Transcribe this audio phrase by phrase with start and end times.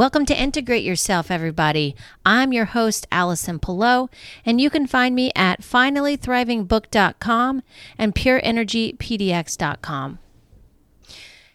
[0.00, 1.94] Welcome to Integrate Yourself, everybody.
[2.24, 4.08] I'm your host, Allison Pelot,
[4.46, 7.62] and you can find me at finallythrivingbook.com
[7.98, 10.18] and pureenergypdx.com.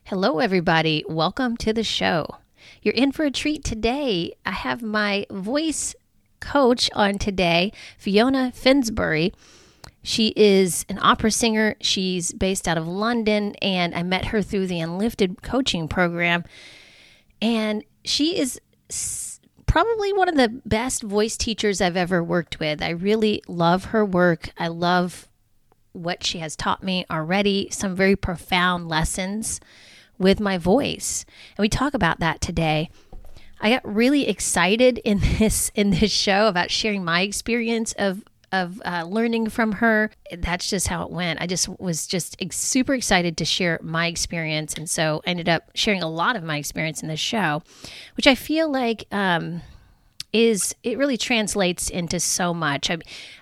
[0.04, 1.04] Hello, everybody.
[1.09, 2.35] Welcome to the show.
[2.84, 4.35] You're in for a treat today.
[4.46, 5.96] I have my voice
[6.40, 9.34] coach on today, Fiona Finsbury.
[10.04, 11.77] She is an opera singer.
[11.82, 16.43] She's based out of London, and I met her through the Enlifted coaching program.
[17.41, 18.59] And she is
[19.66, 22.82] probably one of the best voice teachers I've ever worked with.
[22.82, 24.50] I really love her work.
[24.58, 25.27] I love
[25.91, 29.60] what she has taught me already, some very profound lessons
[30.18, 31.26] with my voice.
[31.57, 32.90] And we talk about that today.
[33.60, 38.82] I got really excited in this in this show about sharing my experience of of
[38.85, 40.12] uh, learning from her.
[40.32, 41.41] That's just how it went.
[41.41, 44.74] I just was just ex- super excited to share my experience.
[44.74, 47.63] And so I ended up sharing a lot of my experience in this show,
[48.16, 49.62] which I feel like um,
[50.32, 52.90] is, it really translates into so much.
[52.90, 53.01] I've,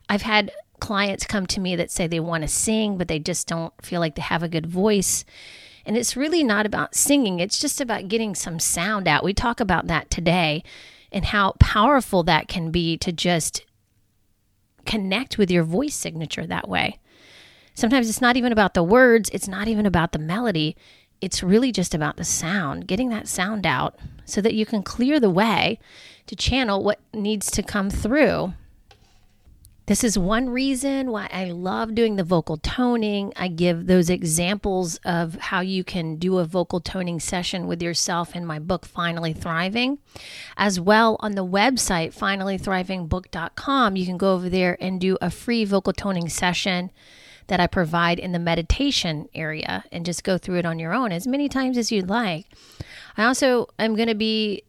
[0.10, 3.48] I've had clients come to me that say they want to sing, but they just
[3.48, 5.24] don't feel like they have a good voice.
[5.86, 9.24] And it's really not about singing, it's just about getting some sound out.
[9.24, 10.64] We talk about that today
[11.12, 13.64] and how powerful that can be to just
[14.86, 17.00] connect with your voice signature that way.
[17.76, 20.76] Sometimes it's not even about the words, it's not even about the melody.
[21.22, 25.20] It's really just about the sound, getting that sound out so that you can clear
[25.20, 25.80] the way
[26.28, 28.54] to channel what needs to come through
[29.86, 33.34] this is one reason why I love doing the vocal toning.
[33.36, 38.36] I give those examples of how you can do a vocal toning session with yourself
[38.36, 39.98] in my book, Finally Thriving.
[40.56, 45.66] As well, on the website, finallythrivingbook.com, you can go over there and do a free
[45.66, 46.90] vocal toning session
[47.48, 51.12] that I provide in the meditation area and just go through it on your own
[51.12, 52.46] as many times as you'd like.
[53.18, 54.64] I also am going to be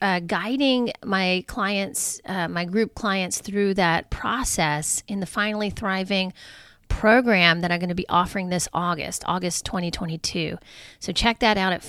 [0.00, 6.32] uh, guiding my clients, uh, my group clients through that process in the Finally Thriving
[6.88, 10.58] program that I'm going to be offering this August, August 2022.
[11.00, 11.82] So check that out at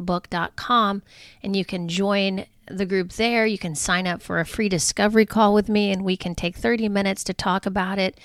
[0.00, 1.02] finallythrivingbook.com
[1.42, 3.46] and you can join the group there.
[3.46, 6.56] You can sign up for a free discovery call with me, and we can take
[6.56, 8.18] 30 minutes to talk about it.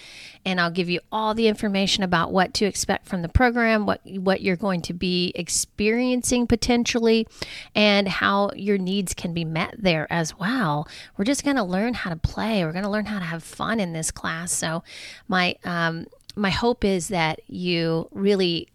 [0.46, 4.02] And I'll give you all the information about what to expect from the program, what
[4.06, 7.28] what you're going to be experiencing potentially,
[7.74, 10.88] and how your needs can be met there as well.
[11.18, 12.64] We're just going to learn how to play.
[12.64, 14.52] We're going to learn how to have fun in this class.
[14.52, 14.84] So,
[15.28, 18.68] my um, my hope is that you really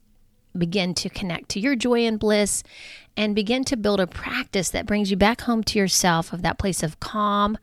[0.57, 2.63] begin to connect to your joy and bliss
[3.17, 6.59] and begin to build a practice that brings you back home to yourself of that
[6.59, 7.59] place of calm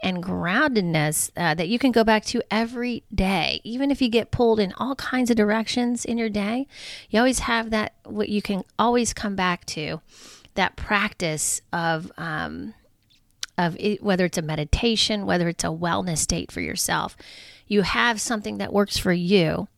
[0.00, 3.60] and groundedness uh, that you can go back to every day.
[3.64, 6.66] Even if you get pulled in all kinds of directions in your day
[7.10, 10.00] you always have that what you can always come back to
[10.54, 12.74] that practice of um,
[13.56, 17.16] of it, whether it's a meditation whether it's a wellness state for yourself.
[17.66, 19.68] You have something that works for you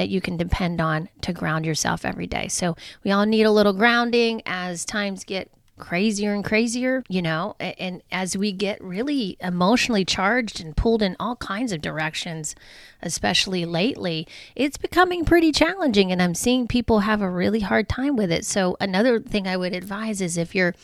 [0.00, 2.48] that you can depend on to ground yourself every day.
[2.48, 2.74] So
[3.04, 8.02] we all need a little grounding as times get crazier and crazier, you know, and
[8.10, 12.54] as we get really emotionally charged and pulled in all kinds of directions,
[13.02, 18.16] especially lately, it's becoming pretty challenging and I'm seeing people have a really hard time
[18.16, 18.46] with it.
[18.46, 20.74] So another thing I would advise is if you're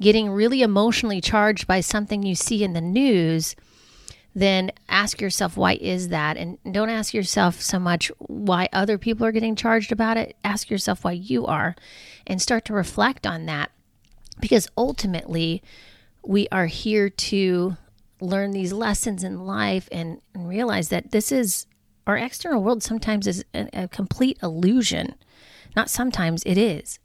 [0.00, 3.56] getting really emotionally charged by something you see in the news,
[4.34, 6.36] then ask yourself why is that?
[6.36, 10.36] And don't ask yourself so much why other people are getting charged about it.
[10.44, 11.74] Ask yourself why you are
[12.26, 13.70] and start to reflect on that.
[14.40, 15.62] Because ultimately
[16.24, 17.76] we are here to
[18.20, 21.66] learn these lessons in life and, and realize that this is
[22.06, 25.14] our external world sometimes is a, a complete illusion.
[25.76, 26.98] Not sometimes, it is.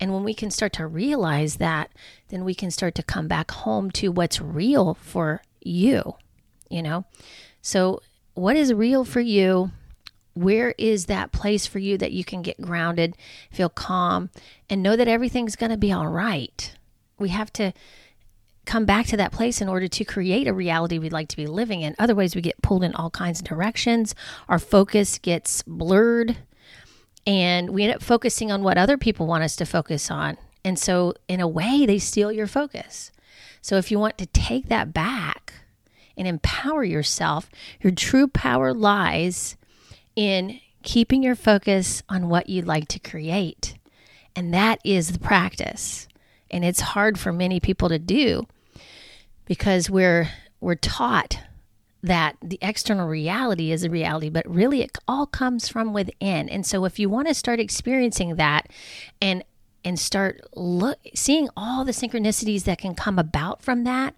[0.00, 1.90] And when we can start to realize that,
[2.28, 6.14] then we can start to come back home to what's real for you
[6.70, 7.04] you know?
[7.62, 8.00] So,
[8.34, 9.72] what is real for you?
[10.34, 13.16] Where is that place for you that you can get grounded,
[13.50, 14.30] feel calm,
[14.70, 16.72] and know that everything's going to be all right?
[17.18, 17.72] We have to
[18.68, 21.46] come back to that place in order to create a reality we'd like to be
[21.46, 21.96] living in.
[21.98, 24.14] Otherwise, we get pulled in all kinds of directions.
[24.48, 26.36] Our focus gets blurred,
[27.26, 30.36] and we end up focusing on what other people want us to focus on.
[30.64, 33.10] And so, in a way, they steal your focus.
[33.62, 35.54] So, if you want to take that back,
[36.18, 37.48] and empower yourself,
[37.80, 39.56] your true power lies
[40.16, 43.76] in keeping your focus on what you'd like to create.
[44.34, 46.08] And that is the practice.
[46.50, 48.46] And it's hard for many people to do
[49.46, 50.30] because we're
[50.60, 51.38] we're taught
[52.02, 56.48] that the external reality is a reality, but really it all comes from within.
[56.48, 58.68] And so if you want to start experiencing that
[59.20, 59.44] and
[59.84, 64.14] and start look seeing all the synchronicities that can come about from that,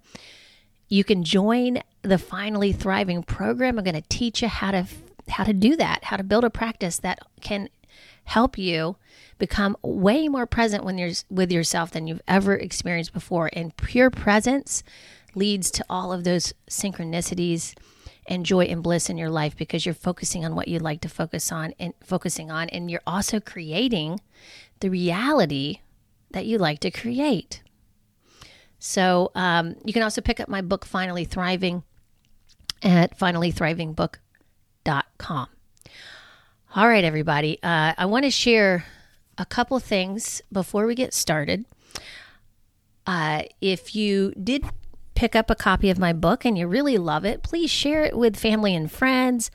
[0.91, 3.79] you can join the Finally Thriving program.
[3.79, 4.87] I'm going to teach you how to
[5.29, 7.69] how to do that, how to build a practice that can
[8.25, 8.97] help you
[9.39, 13.49] become way more present when you're with yourself than you've ever experienced before.
[13.53, 14.83] And pure presence
[15.37, 17.75] leads to all of those synchronicities
[18.27, 21.09] and joy and bliss in your life because you're focusing on what you'd like to
[21.09, 24.21] focus on and focusing on and you're also creating
[24.81, 25.81] the reality
[26.33, 27.63] that you like to create.
[28.81, 31.85] So um, you can also pick up my book, Finally Thriving,
[32.83, 35.47] at finallythrivingbook.com.
[36.75, 37.63] All right, everybody.
[37.63, 38.87] Uh, I want to share
[39.37, 41.67] a couple things before we get started.
[43.07, 44.65] Uh, if you did
[45.15, 48.17] pick up a copy of my book and you really love it, please share it
[48.17, 49.51] with family and friends,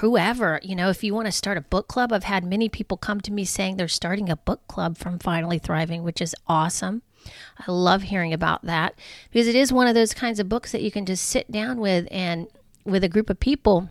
[0.00, 0.60] whoever.
[0.62, 3.22] You know, if you want to start a book club, I've had many people come
[3.22, 7.00] to me saying they're starting a book club from Finally Thriving, which is awesome.
[7.58, 8.94] I love hearing about that
[9.30, 11.80] because it is one of those kinds of books that you can just sit down
[11.80, 12.48] with and
[12.84, 13.88] with a group of people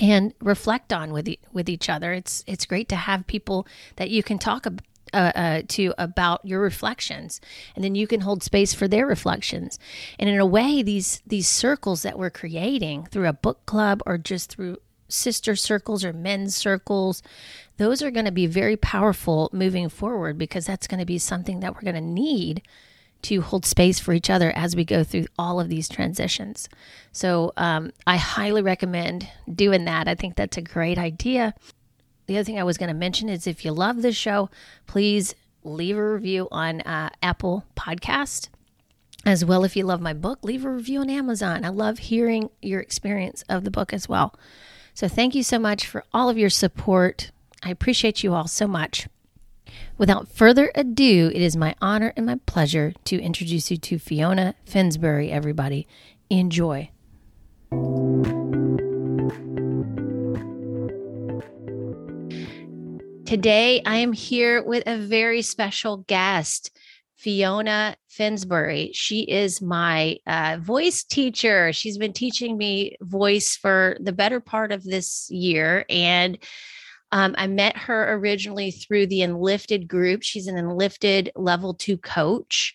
[0.00, 2.12] and reflect on with e- with each other.
[2.12, 4.66] It's it's great to have people that you can talk
[5.12, 7.40] uh, uh, to about your reflections,
[7.74, 9.78] and then you can hold space for their reflections.
[10.18, 14.18] And in a way, these these circles that we're creating through a book club or
[14.18, 17.22] just through sister circles or men's circles,
[17.78, 21.60] those are going to be very powerful moving forward because that's going to be something
[21.60, 22.62] that we're going to need
[23.22, 26.68] to hold space for each other as we go through all of these transitions.
[27.12, 30.06] So um, I highly recommend doing that.
[30.06, 31.54] I think that's a great idea.
[32.26, 34.50] The other thing I was going to mention is if you love this show,
[34.86, 35.34] please
[35.64, 38.48] leave a review on uh, Apple Podcast.
[39.26, 41.64] As well, if you love my book, leave a review on Amazon.
[41.64, 44.38] I love hearing your experience of the book as well.
[44.94, 47.30] So, thank you so much for all of your support.
[47.62, 49.08] I appreciate you all so much.
[49.96, 54.54] Without further ado, it is my honor and my pleasure to introduce you to Fiona
[54.64, 55.86] Finsbury, everybody.
[56.30, 56.90] Enjoy.
[63.26, 66.70] Today, I am here with a very special guest,
[67.16, 68.92] Fiona Finsbury.
[68.94, 71.72] She is my uh, voice teacher.
[71.72, 75.84] She's been teaching me voice for the better part of this year.
[75.90, 76.38] And
[77.12, 80.22] um, I met her originally through the Enlifted group.
[80.22, 82.74] She's an Enlifted level two coach.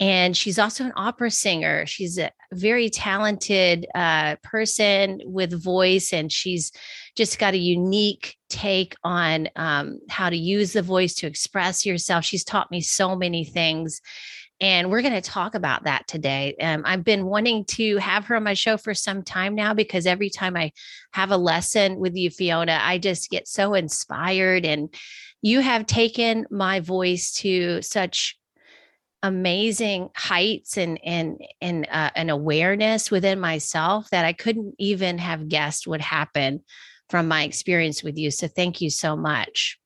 [0.00, 1.86] And she's also an opera singer.
[1.86, 6.72] She's a very talented uh, person with voice, and she's
[7.16, 12.24] just got a unique take on um, how to use the voice to express yourself.
[12.24, 14.00] She's taught me so many things.
[14.60, 16.54] And we're going to talk about that today.
[16.60, 20.06] Um, I've been wanting to have her on my show for some time now because
[20.06, 20.72] every time I
[21.12, 24.64] have a lesson with you, Fiona, I just get so inspired.
[24.64, 24.94] And
[25.42, 28.38] you have taken my voice to such
[29.22, 35.48] amazing heights and and and uh, an awareness within myself that I couldn't even have
[35.48, 36.62] guessed would happen
[37.08, 38.30] from my experience with you.
[38.30, 39.78] So thank you so much.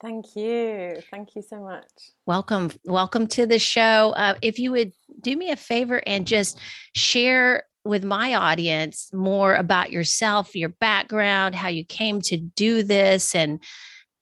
[0.00, 1.02] Thank you.
[1.10, 1.88] Thank you so much.
[2.24, 2.70] Welcome.
[2.84, 4.14] Welcome to the show.
[4.16, 6.58] Uh, if you would do me a favor and just
[6.94, 13.34] share with my audience more about yourself, your background, how you came to do this,
[13.34, 13.60] and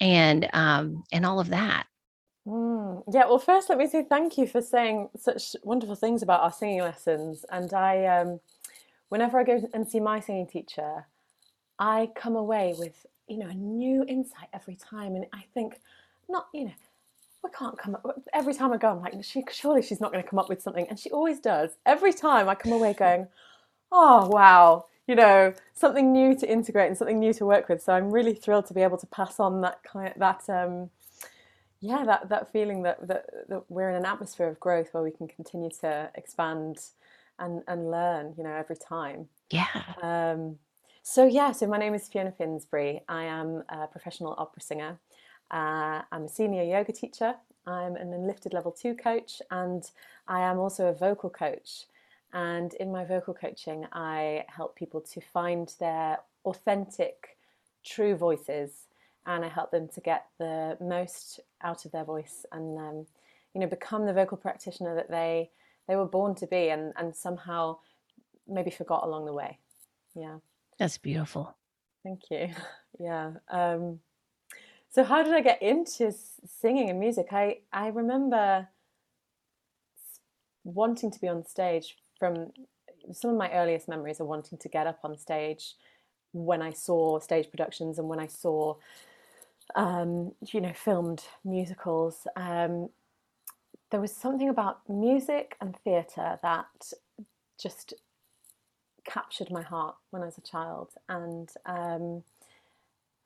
[0.00, 1.86] and um, and all of that.
[2.46, 3.26] Mm, yeah.
[3.26, 6.80] Well, first, let me say thank you for saying such wonderful things about our singing
[6.80, 7.44] lessons.
[7.50, 8.40] And I, um,
[9.08, 11.06] whenever I go and see my singing teacher,
[11.78, 15.16] I come away with you know, a new insight every time.
[15.16, 15.80] And I think,
[16.28, 16.72] not, you know,
[17.42, 18.22] we can't come up.
[18.32, 20.62] Every time I go, I'm like, she, surely she's not going to come up with
[20.62, 20.86] something.
[20.88, 21.76] And she always does.
[21.84, 23.28] Every time I come away going,
[23.92, 27.82] oh, wow, you know, something new to integrate and something new to work with.
[27.82, 30.90] So I'm really thrilled to be able to pass on that kind of, that, um,
[31.80, 35.10] yeah, that, that feeling that, that, that we're in an atmosphere of growth where we
[35.10, 36.78] can continue to expand
[37.38, 39.28] and, and learn, you know, every time.
[39.50, 39.66] Yeah.
[40.02, 40.58] Um,
[41.08, 43.00] so, yeah, so my name is Fiona Finsbury.
[43.08, 44.98] I am a professional opera singer.
[45.52, 47.36] Uh, I'm a senior yoga teacher.
[47.64, 49.88] I'm an Enlifted Level 2 coach, and
[50.26, 51.84] I am also a vocal coach.
[52.32, 57.38] And in my vocal coaching, I help people to find their authentic,
[57.84, 58.88] true voices,
[59.26, 63.06] and I help them to get the most out of their voice and, um,
[63.54, 65.50] you know, become the vocal practitioner that they
[65.86, 67.78] they were born to be, and and somehow
[68.48, 69.60] maybe forgot along the way.
[70.16, 70.38] Yeah.
[70.78, 71.56] That's beautiful.
[72.02, 72.48] Thank you.
[72.98, 73.32] Yeah.
[73.50, 74.00] Um,
[74.88, 76.14] so how did I get into
[76.46, 77.26] singing and music?
[77.30, 78.66] I I remember
[80.64, 82.52] wanting to be on stage from
[83.12, 85.74] some of my earliest memories are wanting to get up on stage
[86.32, 88.76] when I saw stage productions and when I saw,
[89.74, 92.26] um, you know, filmed musicals.
[92.36, 92.88] Um,
[93.90, 96.66] there was something about music and theatre that
[97.60, 97.94] just
[99.06, 102.22] captured my heart when I was a child, and um,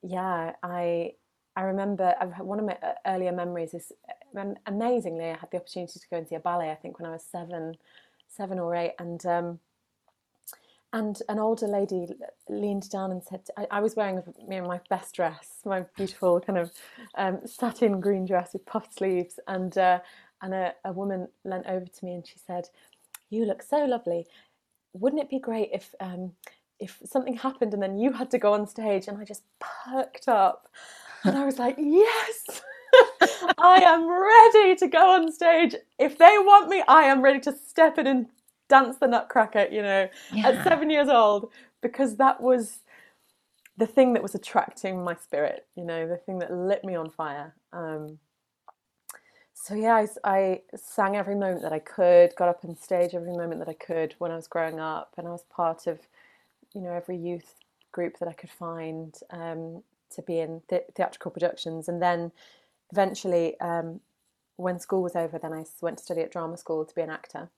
[0.02, 1.14] yeah, I
[1.56, 3.92] I remember one of my uh, earlier memories is
[4.38, 6.70] um, amazingly I had the opportunity to go and see a ballet.
[6.70, 7.76] I think when I was seven,
[8.28, 9.60] seven or eight, and um,
[10.92, 12.08] and an older lady
[12.48, 16.40] leaned down and said, I, I was wearing you know, my best dress, my beautiful
[16.40, 16.72] kind of
[17.14, 20.00] um, satin green dress with puffed sleeves, and uh,
[20.42, 22.68] and a, a woman leant over to me and she said,
[23.28, 24.26] "You look so lovely.
[24.92, 26.32] Wouldn't it be great if um,
[26.78, 30.28] if something happened and then you had to go on stage?" And I just perked
[30.28, 30.68] up,
[31.24, 32.62] and I was like, "Yes."
[33.58, 35.76] I am ready to go on stage.
[35.98, 38.26] If they want me, I am ready to step in and
[38.68, 40.48] dance the Nutcracker, you know, yeah.
[40.48, 42.80] at seven years old, because that was
[43.76, 47.10] the thing that was attracting my spirit, you know, the thing that lit me on
[47.10, 47.54] fire.
[47.72, 48.18] Um,
[49.62, 53.32] so yeah, I, I, sang every moment that I could, got up on stage every
[53.32, 55.98] moment that I could when I was growing up, and I was part of,
[56.72, 57.56] you know, every youth
[57.92, 59.82] group that I could find um,
[60.14, 62.32] to be in th- theatrical productions, and then
[62.90, 64.00] eventually, um,
[64.56, 67.10] when school was over, then I went to study at drama school to be an
[67.10, 67.50] actor,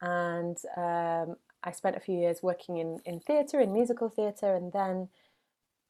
[0.00, 4.72] and um, I spent a few years working in in theatre, in musical theatre, and
[4.72, 5.08] then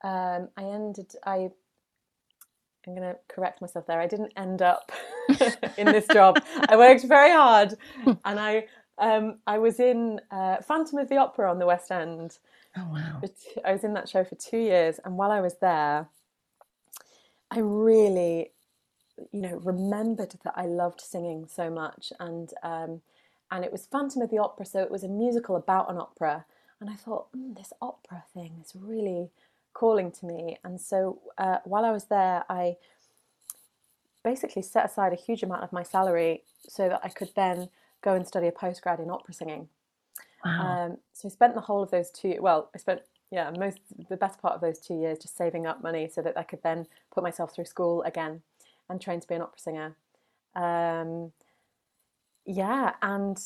[0.02, 1.50] um, I ended I
[2.86, 4.00] I'm going to correct myself there.
[4.00, 4.92] I didn't end up
[5.78, 6.42] in this job.
[6.68, 7.74] I worked very hard,
[8.06, 8.66] and I
[8.98, 12.38] um, I was in uh, Phantom of the Opera on the West End.
[12.76, 13.20] Oh wow!
[13.64, 16.08] I was in that show for two years, and while I was there,
[17.50, 18.52] I really,
[19.30, 23.02] you know, remembered that I loved singing so much, and um,
[23.50, 26.46] and it was Phantom of the Opera, so it was a musical about an opera,
[26.80, 29.30] and I thought mm, this opera thing is really
[29.74, 30.58] calling to me.
[30.64, 32.76] And so uh, while I was there, I
[34.24, 37.68] basically set aside a huge amount of my salary so that I could then
[38.02, 39.68] go and study a postgrad in opera singing.
[40.44, 40.86] Wow.
[40.86, 44.16] Um, so I spent the whole of those two, well, I spent, yeah, most, the
[44.16, 46.86] best part of those two years just saving up money so that I could then
[47.12, 48.42] put myself through school again
[48.88, 49.96] and train to be an opera singer.
[50.54, 51.32] Um,
[52.44, 53.38] yeah, and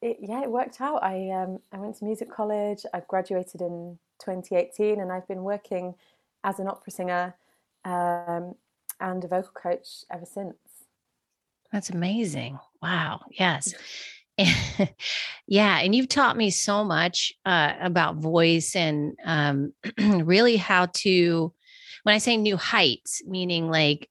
[0.00, 1.02] it, yeah, it worked out.
[1.02, 2.84] I um, I went to music college.
[2.92, 5.94] I graduated in 2018, and I've been working
[6.42, 7.34] as an opera singer
[7.84, 8.54] um,
[9.00, 10.54] and a vocal coach ever since.
[11.72, 12.58] That's amazing.
[12.82, 13.22] Wow.
[13.30, 13.74] Yes.
[15.46, 15.78] yeah.
[15.82, 21.52] And you've taught me so much uh, about voice and um, really how to,
[22.02, 24.08] when I say new heights, meaning like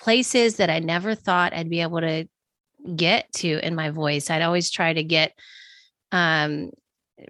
[0.00, 2.26] places that I never thought I'd be able to
[2.96, 4.30] get to in my voice.
[4.30, 5.34] I'd always try to get
[6.12, 6.70] um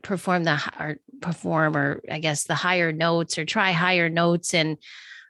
[0.02, 4.78] perform the or perform or I guess the higher notes or try higher notes and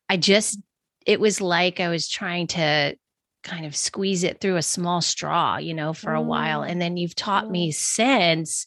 [0.09, 0.59] I just
[1.07, 2.97] it was like I was trying to
[3.43, 6.61] kind of squeeze it through a small straw, you know, for a while.
[6.61, 6.71] Mm.
[6.71, 8.67] And then you've taught me since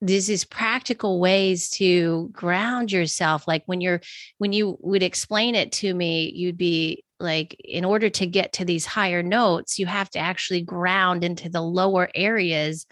[0.00, 3.48] this is practical ways to ground yourself.
[3.48, 4.00] Like when you're,
[4.38, 8.64] when you would explain it to me, you'd be like, in order to get to
[8.64, 12.86] these higher notes, you have to actually ground into the lower areas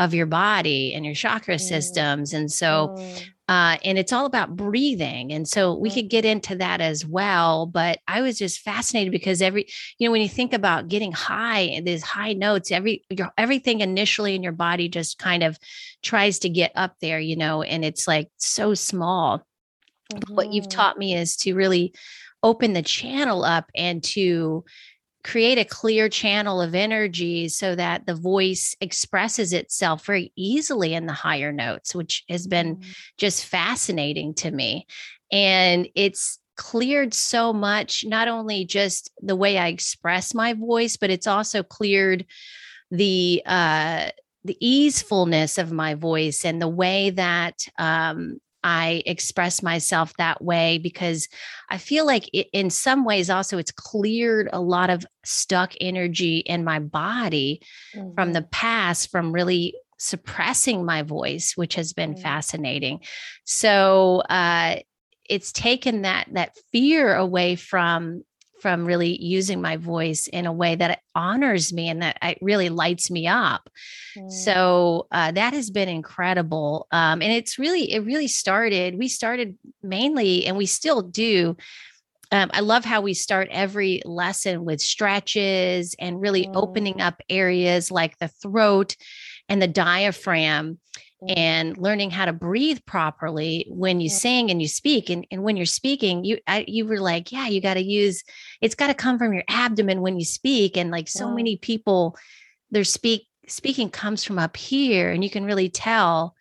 [0.00, 1.60] of your body and your chakra mm.
[1.60, 2.32] systems.
[2.32, 3.22] And so, mm.
[3.48, 5.30] uh, and it's all about breathing.
[5.30, 7.66] And so we could get into that as well.
[7.66, 9.66] But I was just fascinated because every,
[9.98, 14.34] you know, when you think about getting high, these high notes, every, your, everything initially
[14.34, 15.58] in your body just kind of
[16.02, 19.46] tries to get up there, you know, and it's like so small.
[20.14, 20.34] Mm-hmm.
[20.34, 20.80] What you've mm-hmm.
[20.80, 21.92] taught me is to really
[22.42, 24.64] open the channel up and to
[25.22, 31.06] create a clear channel of energy so that the voice expresses itself very easily in
[31.06, 32.90] the higher notes, which has been mm-hmm.
[33.18, 34.86] just fascinating to me.
[35.30, 41.10] And it's cleared so much, not only just the way I express my voice, but
[41.10, 42.26] it's also cleared
[42.90, 44.10] the uh
[44.44, 50.78] the easefulness of my voice and the way that um I express myself that way
[50.78, 51.28] because
[51.68, 56.38] I feel like it, in some ways also it's cleared a lot of stuck energy
[56.38, 57.62] in my body
[57.94, 58.14] mm-hmm.
[58.14, 62.22] from the past from really suppressing my voice which has been mm-hmm.
[62.22, 63.00] fascinating
[63.44, 64.76] so uh
[65.28, 68.24] it's taken that that fear away from
[68.60, 72.68] from really using my voice in a way that honors me and that it really
[72.68, 73.70] lights me up.
[74.16, 74.30] Mm.
[74.30, 76.86] So uh, that has been incredible.
[76.92, 81.56] Um, and it's really, it really started, we started mainly, and we still do.
[82.32, 86.52] Um, I love how we start every lesson with stretches and really mm.
[86.54, 88.96] opening up areas like the throat
[89.48, 90.78] and the diaphragm.
[91.28, 95.56] And learning how to breathe properly when you sing and you speak and, and when
[95.56, 98.22] you're speaking you I, you were like yeah you got to use
[98.62, 101.34] it's got to come from your abdomen when you speak and like so Yeah.
[101.34, 102.16] many people
[102.70, 106.34] their speak speaking comes from up here and you can really tell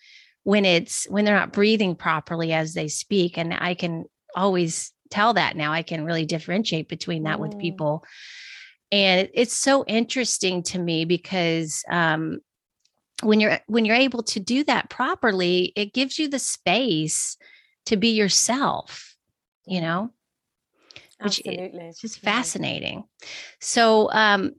[0.43, 4.05] when it's when they're not breathing properly as they speak and i can
[4.35, 7.59] always tell that now i can really differentiate between that with Mm.
[7.59, 8.05] people
[8.91, 12.39] and it's so interesting to me because um
[13.21, 17.37] when you're when you're able to do that properly it gives you the space
[17.85, 19.15] to be yourself
[19.65, 20.11] you know
[21.21, 21.79] which Absolutely.
[21.85, 22.31] it's just Yeah.
[22.31, 23.03] fascinating
[23.59, 24.53] so um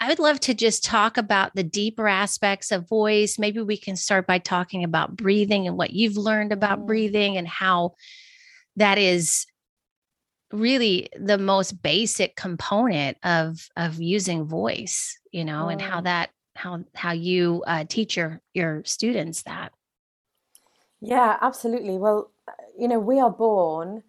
[0.00, 3.96] i would love to just talk about the deeper aspects of voice maybe we can
[3.96, 6.86] start by talking about breathing and what you've learned about Mm.
[6.86, 7.94] breathing and how
[8.76, 9.46] that is
[10.52, 16.84] really the most basic component of of using voice you know and how that how
[16.94, 19.72] how you uh, teach your your students that
[21.00, 21.98] Yeah, absolutely.
[21.98, 22.30] Well,
[22.78, 24.02] you know, we are born,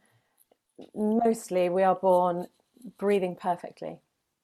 [0.96, 2.48] mostly we are born
[2.98, 4.00] breathing perfectly.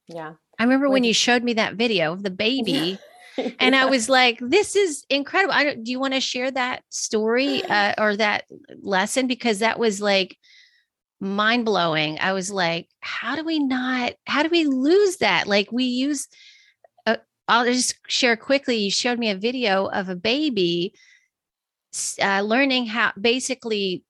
[0.08, 0.34] Yeah.
[0.58, 3.00] i remember when you showed me that video of the baby
[3.60, 6.84] and I was like, "This is incredible." I don't, do you want to share that
[6.89, 8.46] story uh, or that
[8.82, 10.38] lesson because that was like
[11.20, 12.20] mind blowing.
[12.20, 14.13] I was like, "How do we not?
[14.25, 16.27] How do we lose that?" Like we use.
[17.50, 18.77] I'll just share quickly.
[18.77, 20.94] You showed me a video of a baby
[22.22, 24.03] uh, learning how basically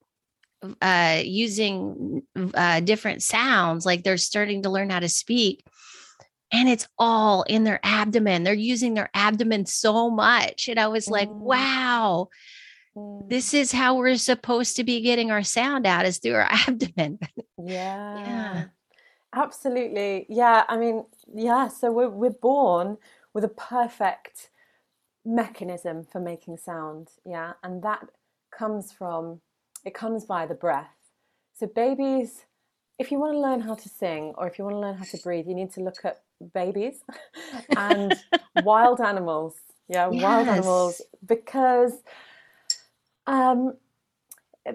[0.81, 2.21] uh, using
[2.53, 3.85] uh, different sounds.
[3.85, 5.63] Like they're starting to learn how to speak
[6.51, 8.43] and it's all in their abdomen.
[8.43, 10.67] They're using their abdomen so much.
[10.67, 11.39] And I was like, Mm.
[11.39, 12.29] wow,
[12.97, 16.47] Mm, this is how we're supposed to be getting our sound out is through our
[16.67, 17.19] abdomen.
[17.57, 18.65] yeah.
[19.31, 20.25] Absolutely.
[20.27, 22.97] Yeah, I mean, yeah, so we're we're born
[23.39, 24.49] with a perfect
[25.25, 28.07] mechanism for making sound, yeah, and that
[28.57, 29.41] comes from
[29.85, 30.95] it comes by the breath.
[31.55, 32.45] So babies,
[32.99, 35.05] if you want to learn how to sing or if you want to learn how
[35.05, 36.21] to breathe, you need to look at
[36.53, 36.99] babies
[37.75, 38.13] and
[38.55, 39.55] wild animals.
[39.87, 41.93] Yeah, wild animals because
[43.27, 43.75] um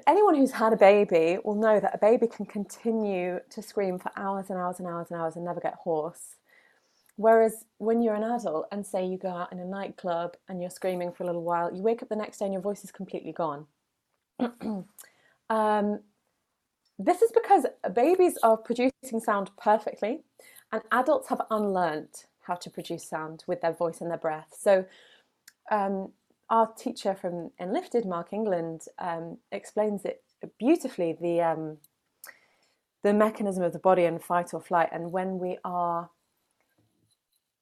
[0.07, 4.11] anyone who's had a baby will know that a baby can continue to scream for
[4.17, 6.37] hours and hours and hours and hours and never get hoarse.
[7.17, 10.71] Whereas when you're an adult and say you go out in a nightclub and you're
[10.71, 12.91] screaming for a little while, you wake up the next day and your voice is
[12.91, 13.67] completely gone.
[15.51, 16.01] um,
[16.99, 20.23] this is because babies are producing sound perfectly,
[20.73, 24.55] and adults have unlearned how to produce sound with their voice and their breath.
[24.59, 24.85] So,
[25.71, 26.13] um,
[26.51, 30.23] our teacher from Enlifted, Mark England, um, explains it
[30.59, 31.79] beautifully the um,
[33.03, 34.89] the mechanism of the body and fight or flight.
[34.93, 36.11] And when we are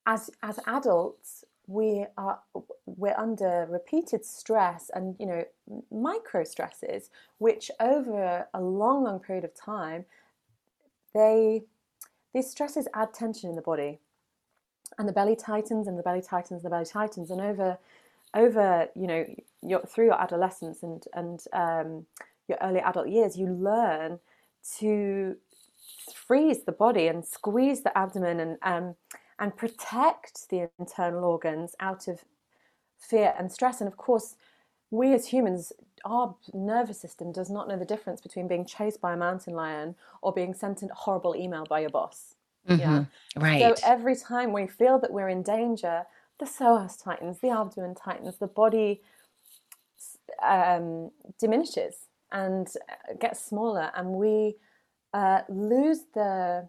[0.07, 2.41] as as adults, we are
[2.87, 5.45] we're under repeated stress and you know
[5.91, 10.05] micro stresses, which over a long, long period of time,
[11.15, 11.63] they
[12.35, 14.01] these stresses add tension in the body,
[14.99, 17.79] and the belly tightens and the belly tightens and the belly tightens, and over
[18.35, 19.25] over you know
[19.63, 22.07] your through your adolescence and and um,
[22.49, 24.19] your early adult years, you learn
[24.79, 25.37] to
[26.15, 28.95] freeze the body and squeeze the abdomen and um,
[29.43, 32.25] and protect the internal organs out of
[32.99, 33.83] fear and stress.
[33.83, 34.37] And of course,
[34.91, 35.73] we as humans,
[36.05, 39.97] our nervous system does not know the difference between being chased by a mountain lion
[40.23, 42.37] or being sent a horrible email by your boss.
[42.77, 43.01] Yeah.
[43.01, 43.09] Mhm.
[43.37, 43.61] Right.
[43.61, 46.07] So every time we feel that we're in danger,
[46.41, 49.03] the psoas tightens, the abdomen tightens, the body
[50.43, 54.57] um, diminishes and uh, gets smaller, and we
[55.13, 56.69] uh, lose the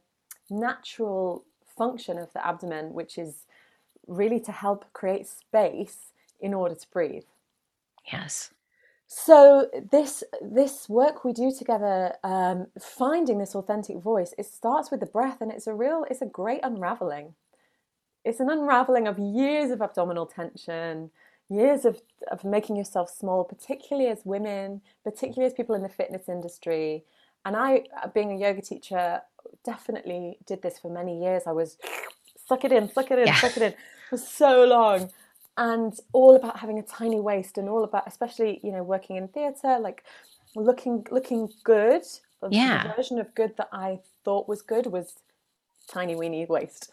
[0.49, 1.45] natural
[1.77, 3.45] function of the abdomen, which is
[4.07, 7.23] really to help create space in order to breathe.
[8.11, 8.51] yes.
[9.07, 15.01] So this this work we do together, um, finding this authentic voice, it starts with
[15.01, 17.35] the breath, and it's a real, it's a great unraveling.
[18.25, 21.11] It's an unraveling of years of abdominal tension,
[21.49, 26.29] years of of making yourself small, particularly as women, particularly as people in the fitness
[26.29, 27.03] industry.
[27.45, 29.21] And I, being a yoga teacher,
[29.65, 31.43] definitely did this for many years.
[31.47, 31.77] I was
[32.47, 33.35] suck it in, suck it in, Yeah.
[33.35, 33.73] suck it in
[34.09, 35.09] for so long
[35.57, 39.27] and all about having a tiny waist and all about especially you know working in
[39.27, 40.03] theatre like
[40.55, 42.03] looking looking good
[42.41, 42.93] the Yeah.
[42.97, 45.15] version of good that i thought was good was
[45.89, 46.91] tiny weeny waist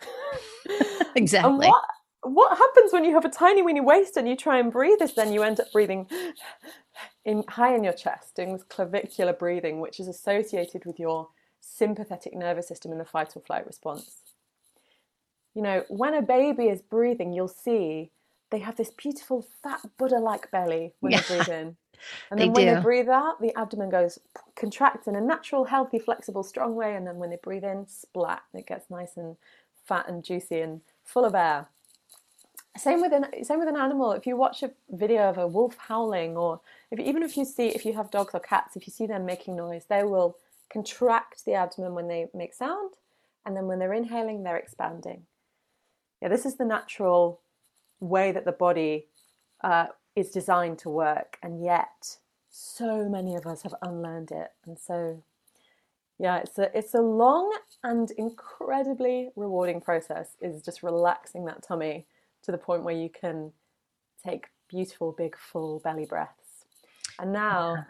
[1.14, 1.44] Exactly.
[1.44, 1.84] and what
[2.22, 5.14] what happens when you have a tiny weeny waist and you try and breathe is
[5.14, 6.06] then you end up breathing
[7.24, 11.28] in high in your chest doing this clavicular breathing which is associated with your
[11.60, 14.22] sympathetic nervous system in the fight or flight response
[15.54, 18.10] you know when a baby is breathing you'll see
[18.50, 21.76] they have this beautiful fat Buddha-like belly when yeah, they breathe in.
[22.30, 22.74] And then when do.
[22.74, 24.18] they breathe out, the abdomen goes
[24.56, 26.94] contracts in a natural, healthy, flexible, strong way.
[26.96, 29.36] And then when they breathe in, splat, it gets nice and
[29.84, 31.68] fat and juicy and full of air.
[32.76, 34.12] Same with an same with an animal.
[34.12, 37.66] If you watch a video of a wolf howling, or if, even if you see
[37.68, 40.36] if you have dogs or cats, if you see them making noise, they will
[40.72, 42.94] contract the abdomen when they make sound,
[43.44, 45.22] and then when they're inhaling, they're expanding.
[46.22, 47.40] Yeah, this is the natural
[48.00, 49.06] way that the body
[49.62, 52.18] uh, is designed to work, and yet
[52.50, 55.22] so many of us have unlearned it, and so
[56.18, 57.50] yeah, it's a it's a long
[57.82, 60.36] and incredibly rewarding process.
[60.42, 62.06] Is just relaxing that tummy
[62.42, 63.52] to the point where you can
[64.22, 66.66] take beautiful, big, full belly breaths.
[67.18, 67.82] And now yeah.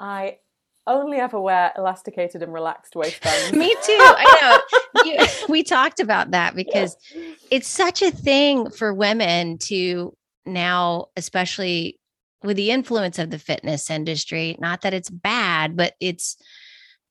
[0.00, 0.38] I
[0.86, 3.52] only ever wear elasticated and relaxed waistbands.
[3.56, 3.98] Me too.
[3.98, 4.60] I
[4.94, 5.02] know.
[5.04, 7.32] you, we talked about that because yeah.
[7.50, 10.14] it's such a thing for women to
[10.46, 11.98] now, especially
[12.42, 14.56] with the influence of the fitness industry.
[14.58, 16.36] Not that it's bad, but it's,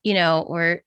[0.02, 0.82] you know, we're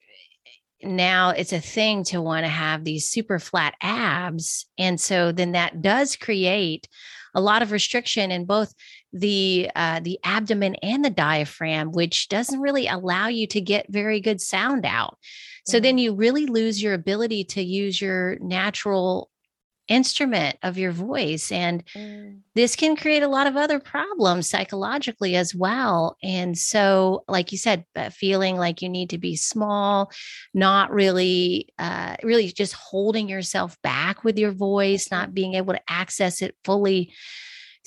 [0.84, 4.66] now it's a thing to want to have these super flat abs.
[4.78, 6.88] And so then that does create
[7.34, 8.74] a lot of restriction in both
[9.14, 14.20] the uh, the abdomen and the diaphragm, which doesn't really allow you to get very
[14.20, 15.18] good sound out.
[15.66, 15.84] So mm-hmm.
[15.84, 19.30] then you really lose your ability to use your natural
[19.88, 21.52] instrument of your voice.
[21.52, 22.40] And mm.
[22.56, 26.18] this can create a lot of other problems psychologically as well.
[26.22, 30.12] And so, like you said, feeling like you need to be small,
[30.54, 35.82] not really, uh, really just holding yourself back with your voice, not being able to
[35.88, 37.14] access it fully.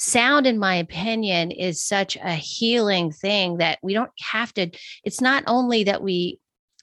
[0.00, 4.70] Sound, in my opinion, is such a healing thing that we don't have to.
[5.04, 6.40] It's not only that we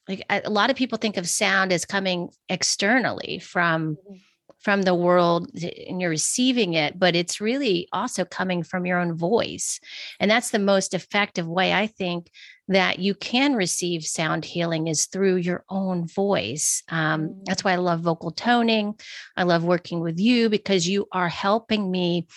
[0.07, 4.15] like a lot of people think of sound as coming externally from mm-hmm
[4.59, 5.49] from the world
[5.87, 9.79] and you're receiving it, but it's really also coming from your own voice.
[10.19, 12.29] And that's the most effective way, I think,
[12.67, 16.83] that you can receive sound healing is through your own voice.
[16.89, 18.99] Um, that's why I love vocal toning.
[19.37, 22.27] I love working with you because you are helping me.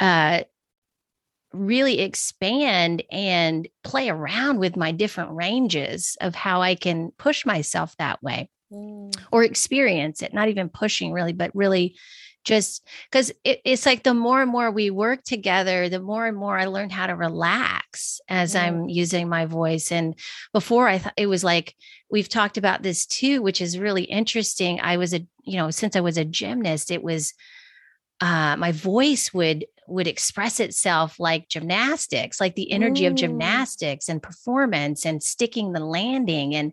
[0.00, 0.42] Uh,
[1.54, 7.96] really expand and play around with my different ranges of how I can push myself
[7.98, 9.14] that way mm.
[9.30, 11.96] or experience it, not even pushing really, but really
[12.44, 16.36] just because it, it's like the more and more we work together, the more and
[16.36, 18.60] more I learn how to relax as mm.
[18.60, 19.90] I'm using my voice.
[19.90, 20.14] And
[20.52, 21.74] before I thought it was like,
[22.10, 24.80] we've talked about this too, which is really interesting.
[24.80, 27.32] I was a, you know, since I was a gymnast, it was,
[28.20, 33.08] uh, my voice would would express itself like gymnastics, like the energy mm.
[33.08, 36.54] of gymnastics and performance and sticking the landing.
[36.54, 36.72] And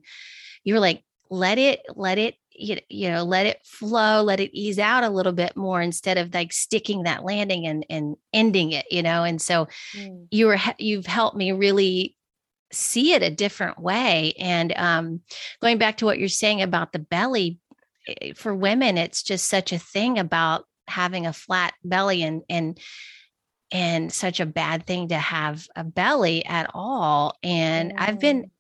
[0.64, 4.78] you were like, let it let it you know let it flow let it ease
[4.78, 8.86] out a little bit more instead of like sticking that landing and and ending it
[8.92, 10.28] you know and so mm.
[10.30, 12.16] you were you've helped me really
[12.74, 15.22] see it a different way and um
[15.62, 17.58] going back to what you're saying about the belly
[18.08, 22.80] eh, for women it's just such a thing about having a flat belly and and
[23.72, 27.36] and such a bad thing to have a belly at all.
[27.42, 28.52] And i've been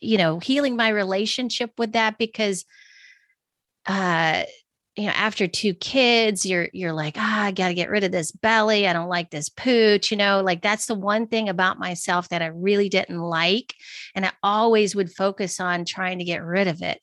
[0.00, 2.64] you know, healing my relationship with that because
[3.86, 4.42] uh
[4.96, 8.12] you know after two kids you're you're like ah i got to get rid of
[8.12, 8.86] this belly.
[8.86, 12.42] I don't like this pooch you know like that's the one thing about myself that
[12.42, 13.74] i really didn't like.
[14.14, 17.00] And i always would focus on trying to get rid of it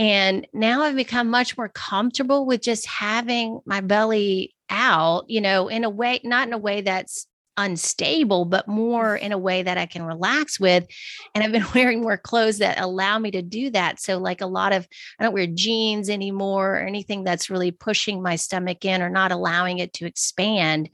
[0.00, 5.68] and now i've become much more comfortable with just having my belly out you know
[5.68, 7.26] in a way not in a way that's
[7.60, 10.86] unstable, but more in a way that I can relax with.
[11.34, 14.00] And I've been wearing more clothes that allow me to do that.
[14.00, 18.22] So, like a lot of, I don't wear jeans anymore or anything that's really pushing
[18.22, 20.90] my stomach in or not allowing it to expand.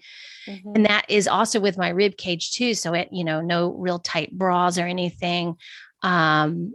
[0.47, 0.73] Mm-hmm.
[0.75, 2.75] And that is also with my rib cage too.
[2.75, 5.57] So, it, you know, no real tight bras or anything.
[6.03, 6.75] Um,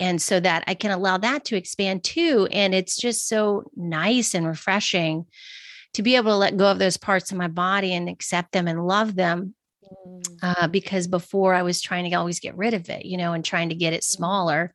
[0.00, 2.48] and so that I can allow that to expand too.
[2.50, 5.26] And it's just so nice and refreshing
[5.92, 8.66] to be able to let go of those parts of my body and accept them
[8.66, 10.22] and love them mm.
[10.42, 13.44] uh, because before I was trying to always get rid of it, you know, and
[13.44, 14.04] trying to get it mm.
[14.04, 14.72] smaller.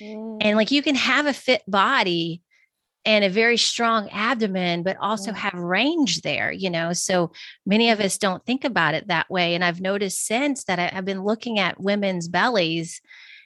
[0.00, 0.38] Mm.
[0.40, 2.42] And like you can have a fit body
[3.04, 6.92] and a very strong abdomen, but also have range there, you know.
[6.92, 7.32] So
[7.66, 9.54] many of us don't think about it that way.
[9.54, 13.00] And I've noticed since that I, I've been looking at women's bellies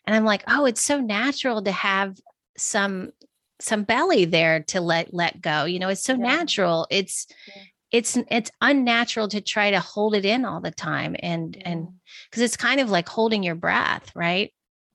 [0.07, 2.19] and I'm like, oh, it's so natural to have
[2.57, 3.13] some
[3.61, 6.19] some belly there to let let go you know it's so yeah.
[6.19, 7.63] natural it's yeah.
[7.91, 11.71] it's it's unnatural to try to hold it in all the time and yeah.
[11.71, 11.93] and mm.
[12.31, 14.53] because it's kind of like holding your breath right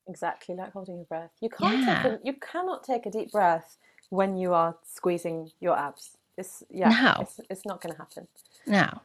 [0.08, 3.78] exactly like holding your breath you can't take a, you cannot take a deep breath
[4.12, 6.90] when you are squeezing your abs It's yeah.
[6.90, 7.22] No.
[7.22, 8.28] It's, it's not going to happen.
[8.68, 9.02] No.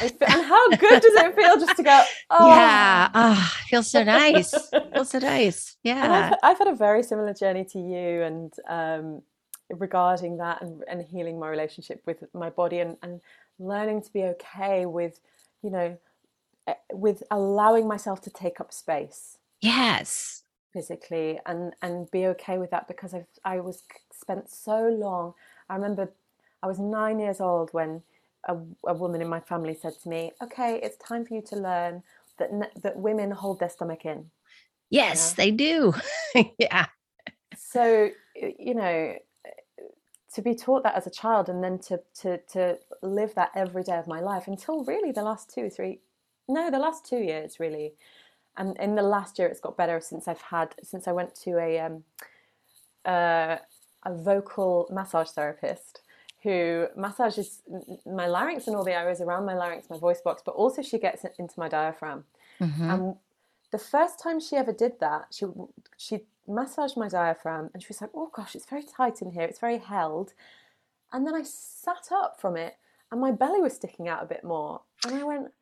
[0.00, 2.02] And how good does it feel just to go?
[2.30, 2.48] Oh.
[2.52, 3.10] Yeah.
[3.14, 4.54] Oh, feels so nice.
[4.92, 5.76] feels so nice.
[5.82, 6.32] Yeah.
[6.32, 9.22] I've, I've, had a very similar journey to you, and um,
[9.70, 13.20] regarding that, and, and healing my relationship with my body, and, and
[13.58, 15.18] learning to be okay with,
[15.62, 15.98] you know,
[16.66, 19.38] eh, with allowing myself to take up space.
[19.60, 20.42] Yes.
[20.72, 25.34] Physically, and and be okay with that because I've I was spent so long.
[25.68, 26.12] I remember
[26.62, 28.02] I was nine years old when
[28.48, 31.56] a, a, woman in my family said to me, "Okay, it's time for you to
[31.56, 32.02] learn
[32.38, 32.50] that
[32.82, 34.30] that women hold their stomach in."
[34.90, 35.94] Yes, they do.
[36.58, 36.86] yeah.
[37.56, 39.16] So you know,
[40.34, 43.82] to be taught that as a child, and then to to to live that every
[43.82, 46.00] day of my life until really the last two, or three,
[46.48, 47.94] no, the last two years really,
[48.56, 51.58] and in the last year it's got better since I've had since I went to
[51.58, 52.04] a um,
[53.04, 53.56] uh,
[54.04, 56.01] a vocal massage therapist
[56.42, 57.62] who massages
[58.04, 60.98] my larynx and all the areas around my larynx, my voice box, but also she
[60.98, 62.24] gets into my diaphragm.
[62.60, 62.90] Mm-hmm.
[62.90, 63.14] And
[63.70, 65.46] the first time she ever did that, she
[65.96, 69.42] she massaged my diaphragm, and she was like, "Oh gosh, it's very tight in here.
[69.42, 70.34] It's very held."
[71.12, 72.76] And then I sat up from it,
[73.10, 75.52] and my belly was sticking out a bit more, and I went,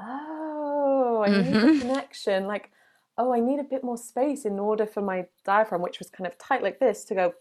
[0.00, 1.68] "Oh, I need mm-hmm.
[1.68, 2.70] a connection." Like,
[3.18, 6.26] oh, I need a bit more space in order for my diaphragm, which was kind
[6.26, 7.34] of tight like this, to go.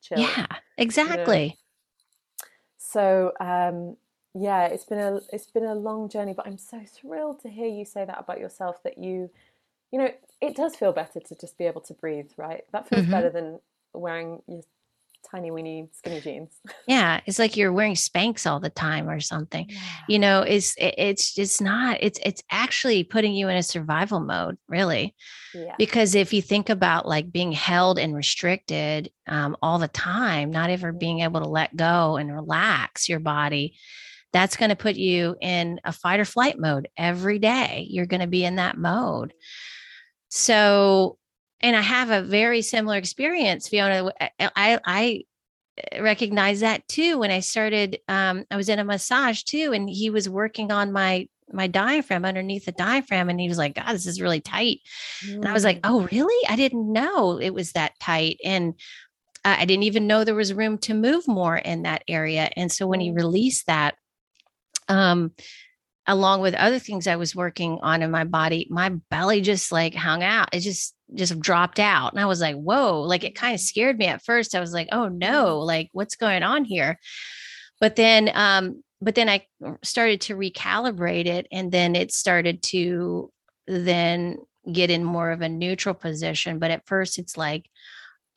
[0.00, 0.20] Chill.
[0.20, 0.46] Yeah,
[0.78, 1.42] exactly.
[1.42, 1.54] You know?
[2.78, 3.96] So um,
[4.34, 7.66] yeah, it's been a it's been a long journey, but I'm so thrilled to hear
[7.66, 8.82] you say that about yourself.
[8.84, 9.30] That you,
[9.90, 10.10] you know,
[10.40, 12.62] it does feel better to just be able to breathe, right?
[12.72, 13.10] That feels mm-hmm.
[13.10, 13.60] better than
[13.92, 14.62] wearing your
[15.30, 16.50] tiny weeny skinny jeans.
[16.86, 19.66] Yeah, it's like you're wearing Spanx all the time or something.
[19.68, 19.78] Yeah.
[20.08, 21.98] You know, it's it's it's not.
[22.00, 25.14] It's it's actually putting you in a survival mode, really.
[25.54, 25.74] Yeah.
[25.76, 30.70] Because if you think about like being held and restricted um, all the time, not
[30.70, 33.76] ever being able to let go and relax your body,
[34.32, 37.86] that's going to put you in a fight or flight mode every day.
[37.90, 39.32] You're going to be in that mode.
[40.28, 41.18] So
[41.60, 44.12] and I have a very similar experience, Fiona.
[44.40, 45.24] I I
[45.98, 47.98] recognize that too when I started.
[48.08, 52.24] Um, I was in a massage too, and he was working on my my diaphragm
[52.24, 54.80] underneath the diaphragm, and he was like, "God, this is really tight."
[55.26, 55.36] Mm.
[55.36, 55.90] And I was like, mm.
[55.90, 56.48] "Oh, really?
[56.48, 58.74] I didn't know it was that tight." And
[59.44, 62.50] I didn't even know there was room to move more in that area.
[62.56, 63.16] And so when he mm.
[63.16, 63.96] released that,
[64.88, 65.32] um,
[66.08, 69.94] along with other things I was working on in my body, my belly just like
[69.94, 70.48] hung out.
[70.52, 72.12] It just just dropped out.
[72.12, 74.54] And I was like, whoa, like it kind of scared me at first.
[74.54, 76.98] I was like, oh no, like what's going on here?
[77.80, 79.46] But then um, but then I
[79.84, 83.30] started to recalibrate it and then it started to
[83.66, 84.38] then
[84.70, 86.58] get in more of a neutral position.
[86.58, 87.66] But at first it's like,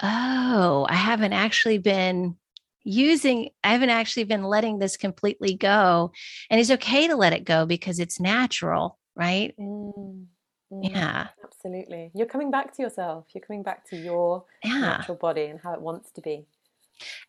[0.03, 2.35] oh, I haven't actually been
[2.83, 6.11] using i haven't actually been letting this completely go
[6.49, 10.25] and it's okay to let it go because it's natural right mm,
[10.71, 14.79] mm, yeah absolutely you're coming back to yourself you're coming back to your yeah.
[14.79, 16.45] natural body and how it wants to be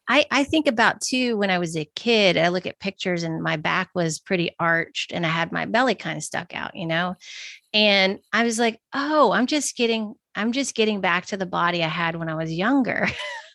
[0.09, 3.43] I, I think about too when I was a kid, I look at pictures and
[3.43, 6.87] my back was pretty arched and I had my belly kind of stuck out, you
[6.87, 7.17] know?
[7.73, 11.83] And I was like, oh, I'm just getting, I'm just getting back to the body
[11.83, 13.09] I had when I was younger.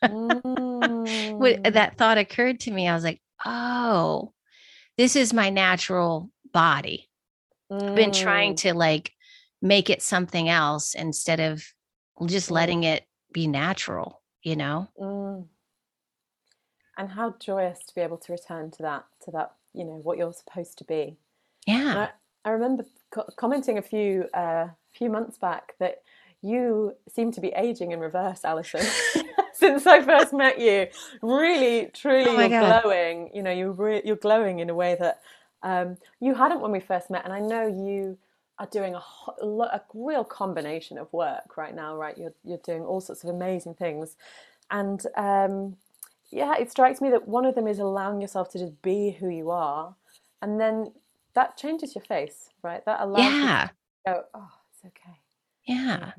[0.04, 0.67] mm.
[1.38, 4.34] when that thought occurred to me, I was like, oh,
[4.98, 7.10] this is my natural body.
[7.72, 7.90] Mm.
[7.90, 8.58] I've been trying mm.
[8.58, 9.12] to like
[9.62, 11.64] make it something else instead of
[12.26, 12.54] just mm.
[12.54, 14.88] letting it be natural, you know?
[15.00, 15.46] Mm.
[16.98, 20.18] And how joyous to be able to return to that, to that, you know, what
[20.18, 21.18] you're supposed to be.
[21.68, 22.08] Yeah.
[22.44, 26.02] I, I, remember co- commenting a few, uh, few months back that
[26.42, 28.86] you seem to be aging in reverse, Allison.
[29.60, 30.88] since I first met you.
[31.22, 32.84] Really, truly, oh you're God.
[32.84, 33.32] glowing.
[33.34, 35.22] You know, you're re- you're glowing in a way that
[35.64, 38.18] um, you hadn't when we first met, and I know you
[38.60, 39.02] are doing a,
[39.42, 41.96] a real combination of work right now.
[41.96, 44.16] Right, you're you're doing all sorts of amazing things,
[44.70, 45.78] and um,
[46.30, 49.30] yeah, it strikes me that one of them is allowing yourself to just be who
[49.30, 49.96] you are,
[50.42, 50.92] and then
[51.34, 52.84] that changes your face, right?
[52.86, 53.62] That allows yeah.
[53.64, 53.74] you to
[54.06, 55.18] go, oh, it's okay.
[55.66, 56.12] Yeah.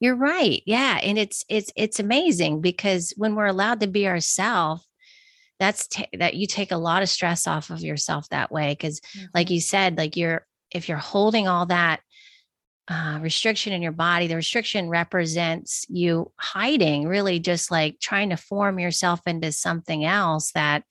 [0.00, 0.62] You're right.
[0.64, 4.86] Yeah, and it's it's it's amazing because when we're allowed to be ourselves,
[5.58, 9.00] that's t- that you take a lot of stress off of yourself that way because
[9.00, 9.26] mm-hmm.
[9.34, 12.00] like you said, like you're if you're holding all that
[12.88, 18.36] uh, restriction in your body, the restriction represents you hiding, really just like trying to
[18.36, 20.82] form yourself into something else that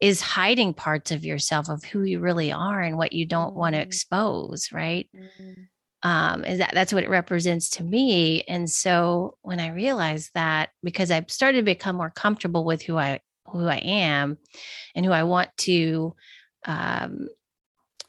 [0.00, 3.58] is hiding parts of yourself of who you really are and what you don't mm-hmm.
[3.58, 5.08] want to expose, right?
[5.16, 5.62] Mm-hmm.
[6.04, 8.42] Um, is that that's what it represents to me.
[8.42, 12.98] And so when I realized that, because I started to become more comfortable with who
[12.98, 14.38] I who I am
[14.94, 16.14] and who I want to
[16.66, 17.28] um,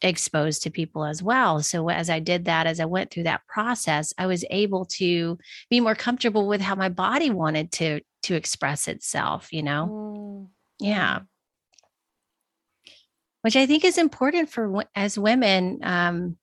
[0.02, 1.62] expose to people as well.
[1.62, 5.38] So as I did that, as I went through that process, I was able to
[5.70, 9.54] be more comfortable with how my body wanted to to express itself.
[9.54, 10.48] You know, mm.
[10.80, 11.20] yeah.
[13.42, 16.38] Which I think is important for as women, um,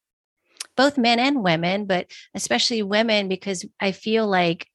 [0.77, 4.67] both men and women, but especially women, because I feel like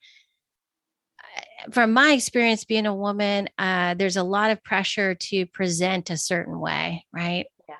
[1.72, 6.18] from my experience being a woman, uh, there's a lot of pressure to present a
[6.18, 7.46] certain way, right?
[7.68, 7.76] Yeah,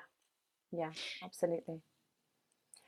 [0.72, 0.90] yeah,
[1.22, 1.80] absolutely.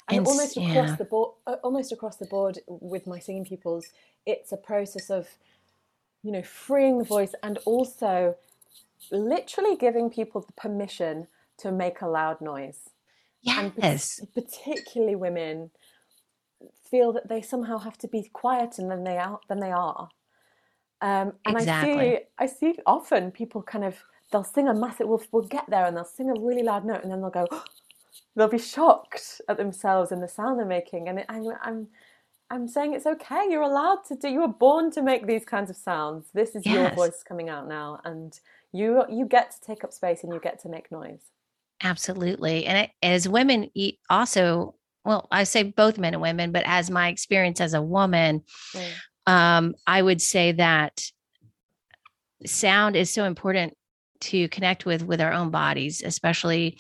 [0.08, 3.86] And, and almost across the board, uh, almost across the board with my singing pupils,
[4.26, 5.28] it's a process of,
[6.22, 8.36] you know, freeing the voice and also
[9.10, 12.90] literally giving people the permission to make a loud noise.
[13.42, 14.18] Yes.
[14.20, 15.70] And particularly women
[16.90, 20.08] feel that they somehow have to be quieter than they are than they are.
[21.00, 21.92] Um, and exactly.
[21.92, 23.96] I see I see often people kind of
[24.30, 27.02] they'll sing a massive we'll, we'll get there and they'll sing a really loud note
[27.02, 27.46] and then they'll go
[28.36, 31.88] they'll be shocked at themselves and the sound they're making and it, I'm, I'm
[32.50, 33.46] I'm saying it's okay.
[33.48, 34.28] You're allowed to do.
[34.28, 36.26] You were born to make these kinds of sounds.
[36.34, 36.74] This is yes.
[36.74, 38.38] your voice coming out now, and
[38.72, 41.30] you you get to take up space and you get to make noise.
[41.82, 42.66] Absolutely.
[42.66, 43.70] And it, as women,
[44.08, 48.42] also, well, I say both men and women, but as my experience as a woman,
[48.74, 49.32] mm.
[49.32, 51.02] um, I would say that
[52.46, 53.76] sound is so important
[54.20, 56.78] to connect with with our own bodies, especially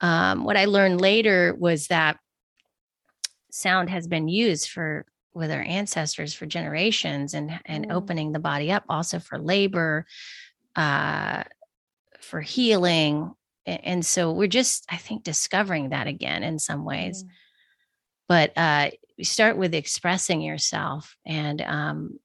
[0.00, 2.18] um, what I learned later was that
[3.50, 7.92] sound has been used for with our ancestors for generations and and mm.
[7.92, 10.06] opening the body up also for labor
[10.76, 11.44] uh
[12.20, 13.32] for healing
[13.68, 17.28] and so we're just i think discovering that again in some ways mm.
[18.28, 22.18] but uh you start with expressing yourself and um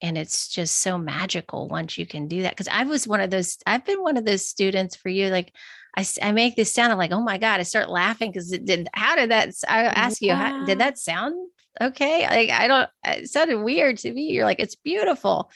[0.00, 3.30] and it's just so magical once you can do that because i was one of
[3.30, 5.52] those i've been one of those students for you like
[5.96, 8.64] i, I make this sound i'm like oh my god i start laughing because it
[8.64, 10.32] did how did that i ask yeah.
[10.32, 11.34] you how, did that sound
[11.80, 15.50] okay like i don't it sounded weird to me you're like it's beautiful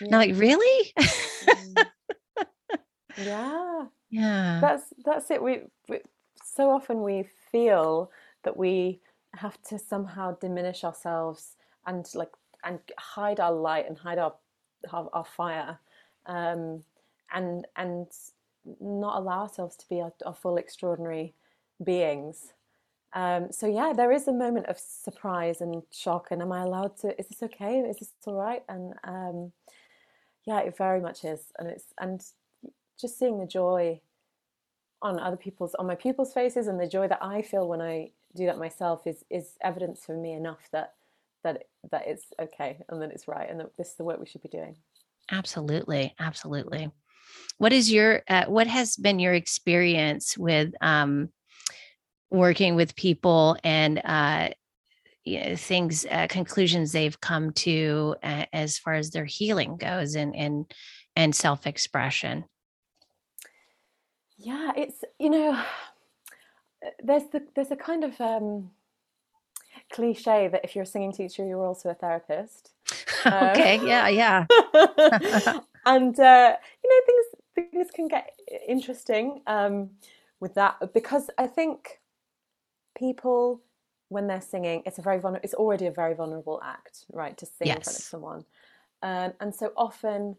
[0.00, 0.06] yeah.
[0.06, 1.86] and i'm like really mm.
[3.18, 4.60] yeah yeah.
[4.60, 5.42] That's that's it.
[5.42, 5.98] We, we
[6.44, 8.12] so often we feel
[8.44, 9.00] that we
[9.34, 12.30] have to somehow diminish ourselves and like
[12.62, 14.34] and hide our light and hide our
[14.92, 15.80] our, fire
[16.26, 16.84] um,
[17.32, 18.06] and and
[18.80, 21.34] not allow ourselves to be our, our full extraordinary
[21.82, 22.52] beings.
[23.14, 26.96] Um, so yeah there is a moment of surprise and shock and am i allowed
[26.98, 27.78] to is this okay?
[27.78, 28.62] Is this all right?
[28.68, 29.52] And um,
[30.46, 32.22] yeah it very much is and it's and
[33.00, 34.00] just seeing the joy
[35.02, 38.12] on other people's on my pupils' faces and the joy that I feel when I
[38.34, 40.94] do that myself is is evidence for me enough that
[41.42, 44.26] that that it's okay and that it's right and that this is the work we
[44.26, 44.76] should be doing.
[45.30, 46.90] Absolutely, absolutely.
[47.58, 51.28] What is your uh, what has been your experience with um,
[52.30, 54.50] working with people and uh,
[55.24, 60.14] you know, things uh, conclusions they've come to uh, as far as their healing goes
[60.14, 60.72] and and
[61.14, 62.44] and self expression?
[64.44, 65.58] Yeah, it's you know,
[67.02, 68.70] there's the there's a kind of um,
[69.90, 72.72] cliche that if you're a singing teacher, you're also a therapist.
[73.26, 74.44] okay, um, yeah, yeah.
[75.86, 79.90] and uh, you know, things things can get interesting um,
[80.40, 82.00] with that because I think
[82.98, 83.62] people
[84.10, 85.22] when they're singing, it's a very.
[85.42, 87.76] It's already a very vulnerable act, right, to sing yes.
[87.76, 88.44] in front of someone.
[89.02, 90.36] Um, and so often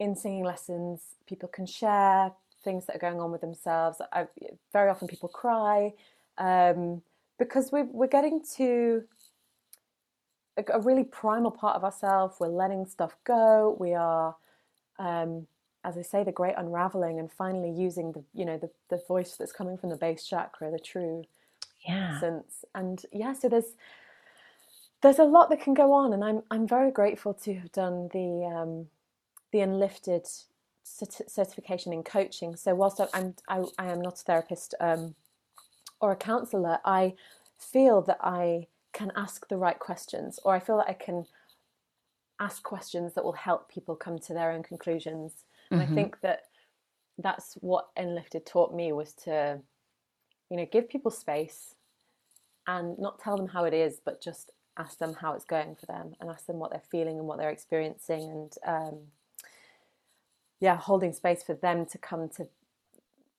[0.00, 2.32] in singing lessons, people can share
[2.62, 4.00] things that are going on with themselves.
[4.12, 4.26] I,
[4.72, 5.92] very often people cry
[6.38, 7.02] um,
[7.38, 9.04] because we're, we're getting to
[10.56, 12.36] a, a, really primal part of ourselves.
[12.38, 13.76] We're letting stuff go.
[13.78, 14.36] We are,
[14.98, 15.46] um,
[15.84, 19.36] as I say, the great unraveling and finally using the, you know, the, the voice
[19.36, 21.24] that's coming from the base chakra, the true
[21.86, 22.16] yeah.
[22.16, 22.64] essence.
[22.74, 23.74] And yeah, so there's,
[25.02, 28.08] there's a lot that can go on, and I'm I'm very grateful to have done
[28.12, 28.86] the um,
[29.52, 30.26] the Enlifted
[31.28, 32.56] certification in coaching.
[32.56, 35.14] So whilst I'm I, I am not a therapist um,
[36.00, 37.14] or a counsellor, I
[37.58, 41.26] feel that I can ask the right questions, or I feel that I can
[42.40, 45.44] ask questions that will help people come to their own conclusions.
[45.70, 45.92] And mm-hmm.
[45.92, 46.40] I think that
[47.18, 49.60] that's what Enlifted taught me was to,
[50.50, 51.74] you know, give people space
[52.66, 55.86] and not tell them how it is, but just ask them how it's going for
[55.86, 58.98] them and ask them what they're feeling and what they're experiencing and um,
[60.60, 62.46] yeah, holding space for them to come to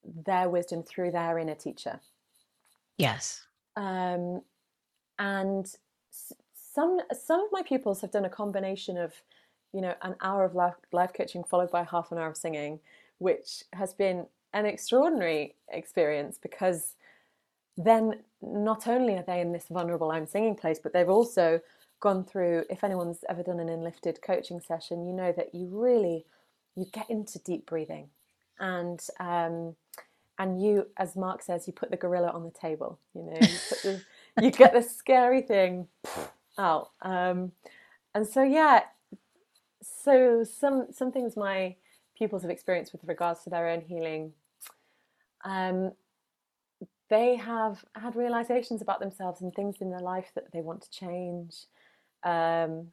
[0.04, 2.00] their wisdom through their inner teacher.
[2.98, 3.46] Yes.
[3.76, 4.42] Um,
[5.20, 5.74] and
[6.74, 9.14] some some of my pupils have done a combination of
[9.74, 12.80] you know an hour of life, life coaching followed by half an hour of singing
[13.22, 16.96] which has been an extraordinary experience because
[17.78, 21.62] then not only are they in this vulnerable I'm singing place, but they've also
[22.00, 22.66] gone through.
[22.70, 26.26] If anyone's ever done an enlifted coaching session, you know that you really
[26.76, 28.10] you get into deep breathing,
[28.60, 29.76] and um,
[30.40, 33.00] and you, as Mark says, you put the gorilla on the table.
[33.14, 33.48] You know, you,
[33.84, 34.02] the,
[34.42, 35.88] you get the scary thing
[36.58, 37.52] out, um,
[38.16, 38.84] and so yeah.
[39.84, 41.76] So some some things my
[42.18, 44.34] pupils have experienced with regards to their own healing.
[45.44, 45.94] Um,
[47.10, 50.90] they have had realizations about themselves and things in their life that they want to
[50.92, 51.66] change
[52.24, 52.88] um,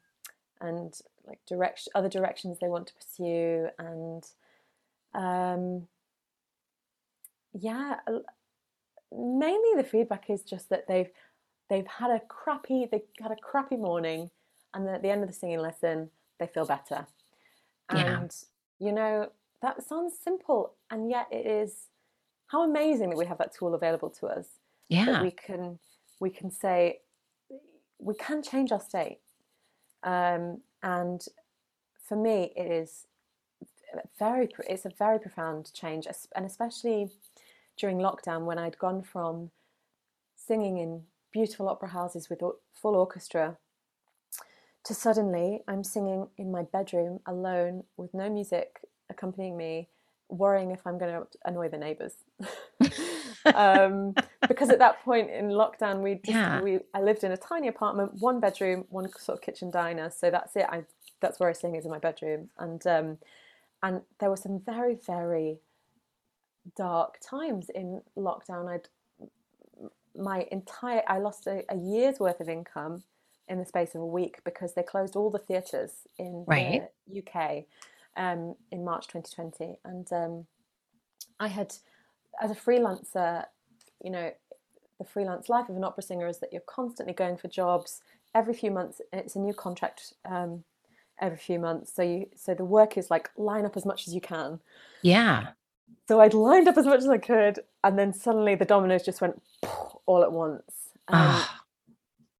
[0.60, 0.94] and
[1.28, 4.24] like direction other directions they want to pursue and
[5.14, 5.86] um,
[7.52, 7.96] yeah
[9.12, 11.10] mainly the feedback is just that they've
[11.70, 14.30] they've had a crappy they had a crappy morning
[14.74, 17.06] and then at the end of the singing lesson they feel better
[17.90, 18.34] and
[18.80, 18.86] yeah.
[18.86, 19.28] you know
[19.62, 21.88] that sounds simple and yet it is
[22.48, 24.46] how amazing that we have that tool available to us.
[24.88, 25.04] Yeah.
[25.04, 25.78] That we can
[26.18, 27.00] we can say
[27.98, 29.20] we can change our state.
[30.02, 31.24] Um, and
[32.02, 33.06] for me, it is
[34.18, 37.10] very it's a very profound change, and especially
[37.76, 39.50] during lockdown when I'd gone from
[40.36, 41.02] singing in
[41.32, 42.40] beautiful opera houses with
[42.72, 43.56] full orchestra
[44.84, 49.88] to suddenly I'm singing in my bedroom alone with no music accompanying me
[50.28, 52.14] worrying if I'm going to annoy the neighbors.
[53.54, 54.14] um,
[54.46, 56.60] because at that point in lockdown, we yeah.
[56.60, 60.10] we I lived in a tiny apartment, one bedroom, one sort of kitchen diner.
[60.10, 60.66] So that's it.
[60.68, 60.84] I
[61.20, 63.18] that's where I sing is in my bedroom, and um,
[63.82, 65.58] and there were some very very
[66.76, 68.68] dark times in lockdown.
[68.68, 68.88] I'd
[70.16, 73.02] my entire I lost a, a year's worth of income
[73.48, 76.88] in the space of a week because they closed all the theatres in right.
[77.06, 77.64] the UK
[78.16, 79.78] um, in March 2020.
[79.84, 80.46] And um,
[81.40, 81.74] I had,
[82.40, 83.44] as a freelancer,
[84.02, 84.30] you know,
[84.98, 88.00] the freelance life of an opera singer is that you're constantly going for jobs
[88.34, 89.00] every few months.
[89.12, 90.64] It's a new contract um,
[91.20, 94.14] every few months, so you so the work is like line up as much as
[94.14, 94.60] you can.
[95.02, 95.48] Yeah.
[96.06, 99.20] So I'd lined up as much as I could, and then suddenly the dominoes just
[99.20, 99.40] went
[100.06, 100.90] all at once.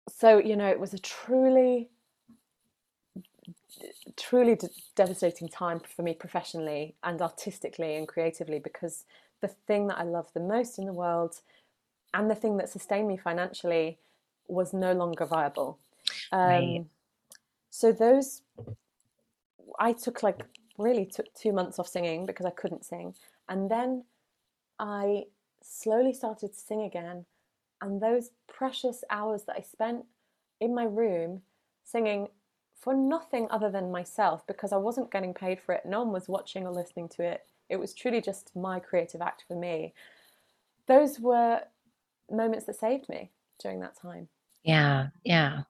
[0.09, 1.91] so you know, it was a truly
[4.17, 9.05] truly d- devastating time for me professionally and artistically and creatively because
[9.41, 11.41] the thing that I love the most in the world
[12.15, 13.99] and the thing that sustained me financially
[14.49, 15.79] was no longer viable.
[16.33, 16.85] Um, right.
[17.71, 18.43] So those,
[19.79, 20.41] I took like
[20.79, 23.15] really took two months off singing because I couldn't sing,
[23.49, 24.05] and then
[24.79, 25.25] I
[25.63, 27.27] slowly started to sing again.
[27.81, 30.05] And those precious hours that I spent
[30.61, 31.43] in my room
[31.85, 32.29] singing
[32.75, 35.85] for nothing other than myself because I wasn't getting paid for it.
[35.85, 37.47] No one was watching or listening to it.
[37.69, 39.95] It was truly just my creative act for me.
[40.87, 41.61] Those were
[42.31, 44.29] moments that saved me during that time.
[44.63, 45.63] Yeah, yeah.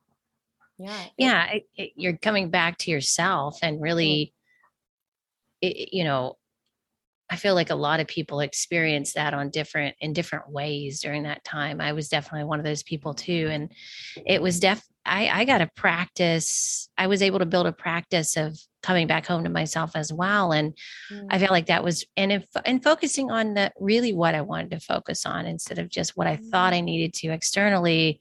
[0.78, 1.04] Yeah.
[1.16, 4.32] Yeah, it, it, you're coming back to yourself and really
[5.62, 5.68] mm.
[5.68, 6.36] it, you know,
[7.30, 11.24] I feel like a lot of people experience that on different in different ways during
[11.24, 11.80] that time.
[11.80, 13.72] I was definitely one of those people too and
[14.24, 16.88] it was def I, I got to practice.
[16.96, 20.52] I was able to build a practice of coming back home to myself as well.
[20.52, 20.74] And
[21.12, 21.26] mm.
[21.30, 24.70] I felt like that was, and if, and focusing on the really what I wanted
[24.70, 26.50] to focus on instead of just what I mm.
[26.50, 28.20] thought I needed to externally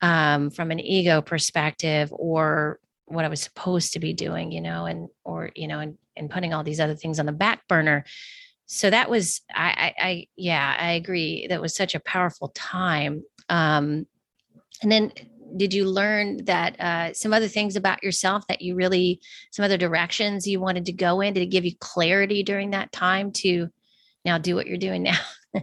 [0.00, 4.86] um, from an ego perspective or what I was supposed to be doing, you know,
[4.86, 8.04] and, or, you know, and, and putting all these other things on the back burner.
[8.66, 11.46] So that was, I, I, I yeah, I agree.
[11.48, 13.22] That was such a powerful time.
[13.48, 14.06] Um,
[14.82, 15.12] and then
[15.56, 19.78] did you learn that uh, some other things about yourself that you really some other
[19.78, 21.34] directions you wanted to go in?
[21.34, 23.68] Did it give you clarity during that time to
[24.24, 25.18] now do what you're doing now?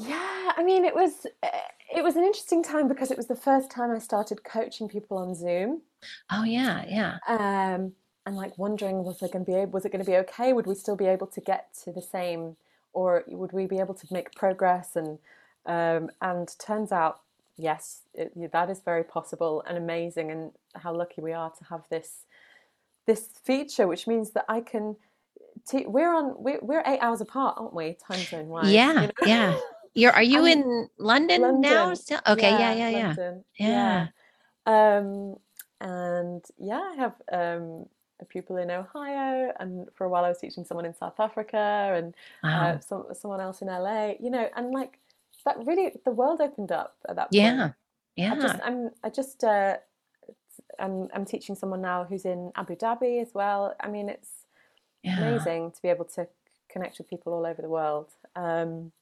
[0.00, 1.48] Yeah i mean it was eh,
[1.96, 5.16] it was an interesting time because it was the first time i started coaching people
[5.18, 5.82] on zoom.
[6.30, 7.18] Oh yeah yeah.
[7.26, 7.92] Um
[8.26, 10.52] and like wondering was it going to be was it going to be okay?
[10.52, 12.56] Would we still be able to get to the same
[12.92, 14.96] or would we be able to make progress?
[14.96, 15.18] And
[15.66, 17.20] um, and turns out
[17.58, 21.82] yes, it, that is very possible and amazing, and how lucky we are to have
[21.90, 22.24] this
[23.06, 24.96] this feature, which means that I can.
[25.72, 26.34] We're on.
[26.38, 27.96] We're, we're eight hours apart, aren't we?
[28.06, 28.72] Time zone wise.
[28.72, 29.12] Yeah, you know?
[29.26, 29.58] yeah.
[29.94, 30.12] You're.
[30.12, 31.94] Are you in London, London, now?
[31.94, 32.20] Still?
[32.26, 32.50] Okay.
[32.50, 32.72] Yeah.
[32.72, 32.88] Yeah.
[32.88, 33.14] Yeah.
[33.18, 33.34] Yeah.
[33.58, 34.06] yeah.
[34.66, 34.98] yeah.
[34.98, 35.36] Um,
[35.80, 37.86] and yeah, I have um,
[38.20, 41.92] a pupil in Ohio, and for a while I was teaching someone in South Africa,
[41.96, 42.68] and uh, wow.
[42.68, 44.12] uh, some, someone else in LA.
[44.20, 44.98] You know, and like
[45.48, 47.34] that really the world opened up at that point.
[47.34, 47.70] Yeah.
[48.16, 48.32] Yeah.
[48.34, 49.76] I just I'm I just uh
[50.78, 53.74] I'm I'm teaching someone now who's in Abu Dhabi as well.
[53.80, 54.30] I mean it's
[55.02, 55.20] yeah.
[55.20, 56.28] amazing to be able to
[56.68, 58.10] connect with people all over the world.
[58.36, 58.92] Um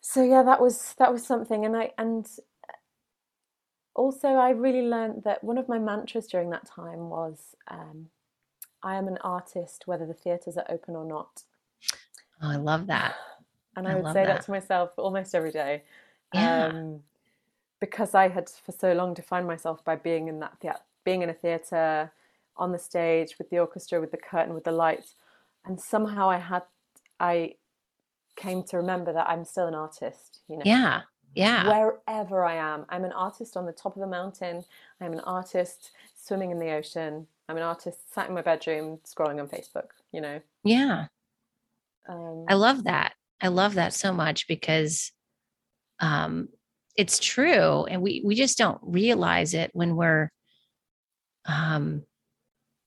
[0.00, 2.26] so yeah that was that was something and I and
[3.94, 8.06] also I really learned that one of my mantras during that time was um,
[8.82, 11.42] I am an artist whether the theatres are open or not.
[12.40, 13.16] Oh, I love that.
[13.78, 14.38] And I, I would say that.
[14.38, 14.44] that.
[14.44, 15.82] to myself almost every day.
[16.34, 16.66] Yeah.
[16.66, 17.00] Um,
[17.80, 21.30] because I had for so long defined myself by being in that the- being in
[21.30, 22.12] a theatre,
[22.56, 25.14] on the stage with the orchestra, with the curtain, with the lights,
[25.64, 26.64] and somehow I had
[27.20, 27.54] I
[28.36, 30.40] came to remember that I'm still an artist.
[30.48, 30.62] You know.
[30.64, 31.02] Yeah.
[31.34, 31.68] Yeah.
[31.68, 34.64] Wherever I am, I'm an artist on the top of a mountain.
[35.00, 37.26] I'm an artist swimming in the ocean.
[37.48, 39.90] I'm an artist sat in my bedroom scrolling on Facebook.
[40.12, 40.40] You know.
[40.64, 41.06] Yeah.
[42.08, 43.12] Um, I love that.
[43.40, 45.12] I love that so much because
[46.00, 46.48] um,
[46.96, 50.30] it's true, and we we just don't realize it when we're,
[51.46, 52.02] um,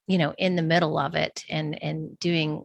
[0.08, 2.64] you know, in the middle of it and and doing,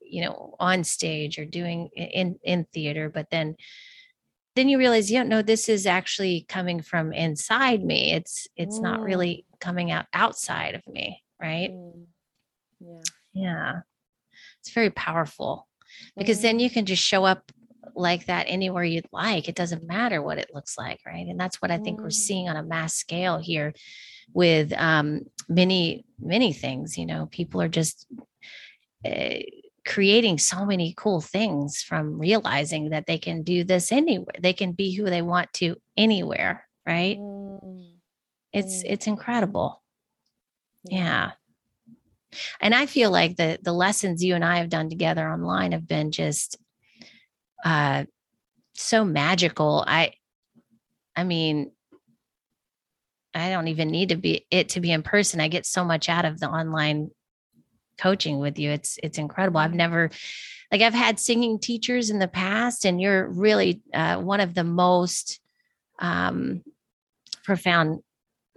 [0.00, 3.56] you know, on stage or doing in in theater, but then
[4.54, 8.12] then you realize you yeah, no this is actually coming from inside me.
[8.12, 8.82] It's it's mm.
[8.82, 11.70] not really coming out outside of me right?
[11.72, 12.06] Mm.
[12.80, 13.02] yeah.
[13.34, 13.80] Yeah.
[14.60, 15.66] It's very powerful
[16.16, 17.50] because then you can just show up
[17.94, 19.48] like that anywhere you'd like.
[19.48, 21.26] It doesn't matter what it looks like right?
[21.26, 22.12] And that's what i think we're mm.
[22.12, 23.72] seeing on a mass scale here
[24.32, 27.26] with um, many many things you know?
[27.26, 28.06] People are just
[29.04, 29.40] uh,
[29.84, 34.36] creating so many cool things from realizing that they can do this anywhere.
[34.40, 37.18] They can be who they want to anywhere right?
[37.18, 37.94] Mm.
[38.52, 39.82] it's it's incredible.
[40.84, 41.32] Yeah.
[42.60, 45.86] And i feel like the the lessons you and i have done together online have
[45.86, 46.56] been just
[47.64, 48.04] uh
[48.74, 50.12] so magical i
[51.16, 51.70] i mean
[53.34, 56.08] i don't even need to be it to be in person i get so much
[56.08, 57.10] out of the online
[57.98, 58.70] coaching with you.
[58.70, 59.60] It's it's incredible.
[59.60, 60.10] I've never
[60.70, 64.64] like I've had singing teachers in the past, and you're really uh, one of the
[64.64, 65.40] most
[65.98, 66.62] um,
[67.44, 68.00] profound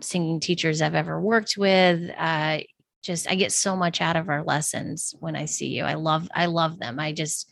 [0.01, 2.09] singing teachers I've ever worked with.
[2.17, 2.59] Uh,
[3.05, 5.83] just I get so much out of our lessons when I see you.
[5.83, 6.99] I love I love them.
[6.99, 7.51] I just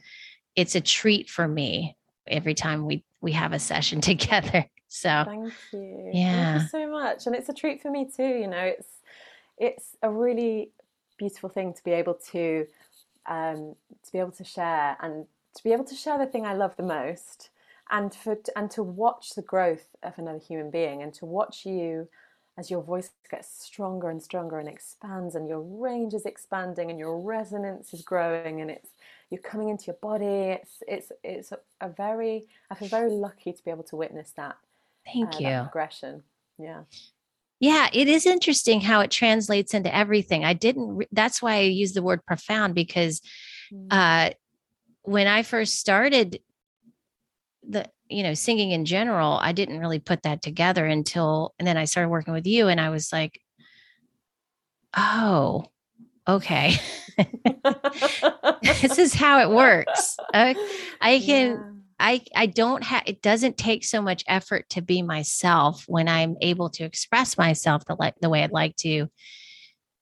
[0.56, 1.96] it's a treat for me
[2.28, 4.66] every time we we have a session together.
[4.88, 6.10] So thank you.
[6.12, 6.58] Yeah.
[6.58, 7.28] Thank you so much.
[7.28, 8.24] And it's a treat for me too.
[8.24, 8.88] You know, it's
[9.58, 10.72] it's a really
[11.20, 12.66] beautiful thing to be able to
[13.28, 15.26] um, to be able to share and
[15.56, 17.52] to be able to share the thing I love the most
[17.92, 22.08] and for and to watch the growth of another human being and to watch you
[22.58, 27.00] as your voice gets stronger and stronger and expands and your range is expanding and
[27.00, 28.90] your resonance is growing and it's
[29.30, 33.54] you're coming into your body it's it's it's a, a very I feel very lucky
[33.54, 34.58] to be able to witness that
[35.06, 36.24] thank uh, you progression
[36.60, 36.84] yeah
[37.60, 40.44] yeah, it is interesting how it translates into everything.
[40.44, 43.22] I didn't, re- that's why I use the word profound because
[43.74, 43.88] mm.
[43.90, 44.34] uh,
[45.04, 46.42] when I first started
[47.68, 51.78] the, you know, singing in general, I didn't really put that together until, and then
[51.78, 53.40] I started working with you and I was like,
[54.96, 55.66] oh,
[56.28, 56.76] okay.
[58.62, 60.18] this is how it works.
[60.34, 60.56] I,
[61.02, 65.02] I can, yeah I I don't have it doesn't take so much effort to be
[65.02, 69.08] myself when I'm able to express myself the like the way I'd like to.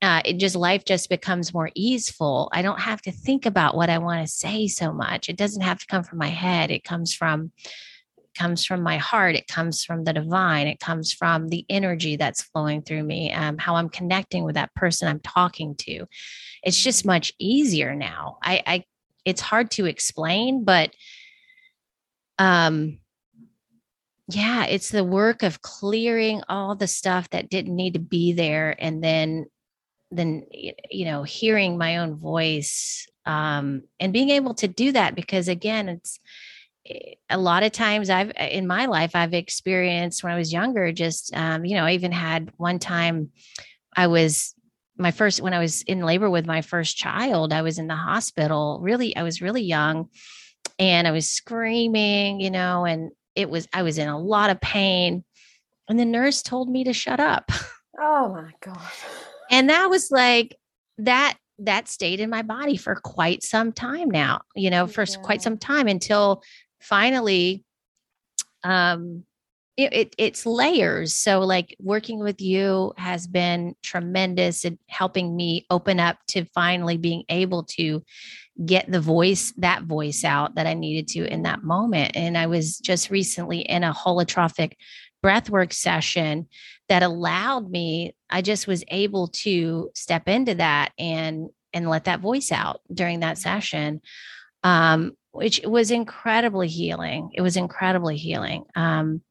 [0.02, 2.50] Uh, it just life just becomes more easeful.
[2.54, 5.30] I don't have to think about what I want to say so much.
[5.30, 6.72] It doesn't have to come from my head.
[6.72, 7.52] It comes from
[8.38, 9.36] comes from my heart.
[9.36, 10.68] It comes from the divine.
[10.68, 13.32] It comes from the energy that's flowing through me.
[13.34, 16.06] Um, how I'm connecting with that person I'm talking to.
[16.64, 18.38] It's just much easier now.
[18.42, 18.84] I, I
[19.26, 20.92] it's hard to explain, but
[22.40, 22.98] um
[24.30, 28.76] yeah it's the work of clearing all the stuff that didn't need to be there
[28.80, 29.46] and then
[30.12, 35.48] then you know hearing my own voice um and being able to do that because
[35.48, 36.20] again it's
[36.88, 40.54] eh, a lot of times i've eh, in my life i've experienced when i was
[40.54, 43.30] younger just um you know i even had one time
[43.96, 44.54] i was
[44.98, 47.96] my first when i was in labor with my first child i was in the
[47.96, 50.10] hospital really i was really young
[50.80, 54.60] and I was screaming, you know, and it was, I was in a lot of
[54.62, 55.24] pain.
[55.88, 57.52] And the nurse told me to shut up.
[58.00, 58.80] Oh my God.
[59.52, 60.56] And that was like,
[60.98, 65.18] that, that stayed in my body for quite some time now, you know, for yeah.
[65.22, 66.42] quite some time until
[66.80, 67.64] finally,
[68.64, 69.24] um,
[69.78, 71.14] it, it, it's layers.
[71.14, 76.98] So, like working with you has been tremendous in helping me open up to finally
[76.98, 78.04] being able to
[78.66, 82.16] get the voice, that voice out that I needed to in that moment.
[82.16, 84.74] And I was just recently in a holotropic
[85.24, 86.48] breathwork session
[86.92, 92.20] that allowed me, I just was able to step into that and and let that
[92.20, 94.02] voice out during that session.
[94.64, 97.32] Um, which was incredibly healing.
[97.34, 98.66] It was incredibly healing.
[98.76, 99.22] Um,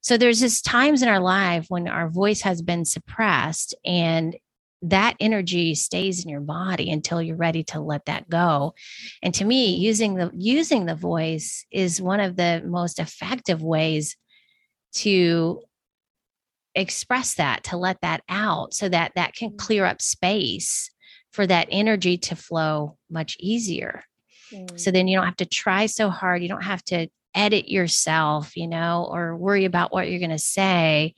[0.00, 4.36] so there's just times in our life when our voice has been suppressed and
[4.82, 8.74] that energy stays in your body until you're ready to let that go.
[9.20, 14.16] And to me, using the using the voice is one of the most effective ways
[14.92, 15.60] to
[16.74, 20.90] express that, to let that out so that that can clear up space
[21.32, 24.02] for that energy to flow much easier.
[24.52, 24.78] Mm.
[24.78, 26.42] So then you don't have to try so hard.
[26.42, 30.38] You don't have to edit yourself, you know, or worry about what you're going to
[30.38, 31.14] say.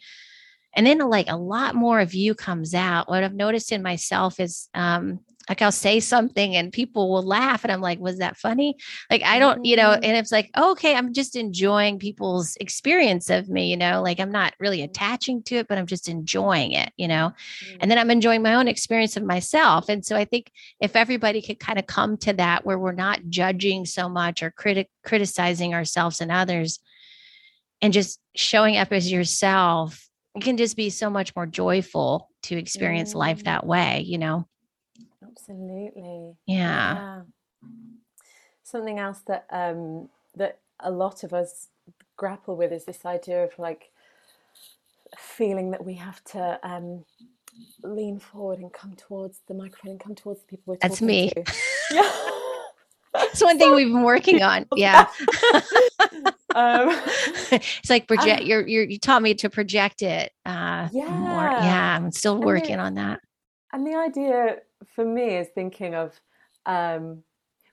[0.75, 3.09] And then like a lot more of you comes out.
[3.09, 7.64] What I've noticed in myself is um like I'll say something and people will laugh
[7.64, 8.76] and I'm like, was that funny?
[9.11, 10.01] Like I don't, you know, mm.
[10.03, 14.30] and it's like, okay, I'm just enjoying people's experience of me, you know, like I'm
[14.30, 14.84] not really mm.
[14.84, 17.32] attaching to it, but I'm just enjoying it, you know.
[17.80, 19.88] And then I'm enjoying my own experience of myself.
[19.88, 23.20] And so I think if everybody could kind of come to that where we're not
[23.28, 26.78] judging so much or critic criticizing ourselves and others
[27.80, 32.57] and just showing up as yourself, it can just be so much more joyful to
[32.57, 33.16] experience mm.
[33.16, 34.47] life that way, you know.
[35.33, 36.37] Absolutely.
[36.47, 36.95] Yeah.
[36.95, 37.20] yeah.
[38.62, 41.68] Something else that um, that a lot of us
[42.16, 43.91] grapple with is this idea of like
[45.18, 47.05] feeling that we have to um,
[47.83, 51.30] lean forward and come towards the microphone and come towards the people we're That's me.
[51.30, 51.45] To.
[51.93, 52.11] Yeah.
[53.12, 54.66] That's one thing we've been working on.
[54.76, 55.07] Yeah.
[56.55, 56.99] um,
[57.53, 58.45] it's like project.
[58.45, 60.33] you're, you're you taught me to project it.
[60.47, 61.09] Uh, yeah.
[61.09, 61.43] More.
[61.43, 61.97] Yeah.
[61.97, 63.20] I'm still working on that.
[63.72, 64.57] And the idea
[64.95, 66.20] for me is thinking of
[66.66, 67.22] um,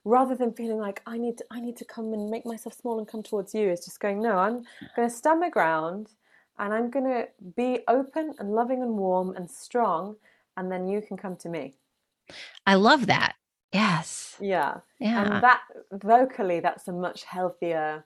[0.04, 2.98] rather than feeling like I need to, I need to come and make myself small
[2.98, 4.64] and come towards you, is just going, no, I'm
[4.96, 6.10] going to stand my ground
[6.58, 10.16] and I'm going to be open and loving and warm and strong,
[10.56, 11.74] and then you can come to me.
[12.66, 13.34] I love that.
[13.72, 14.36] Yes.
[14.40, 14.78] Yeah.
[14.98, 15.22] Yeah.
[15.22, 18.04] And that vocally, that's a much healthier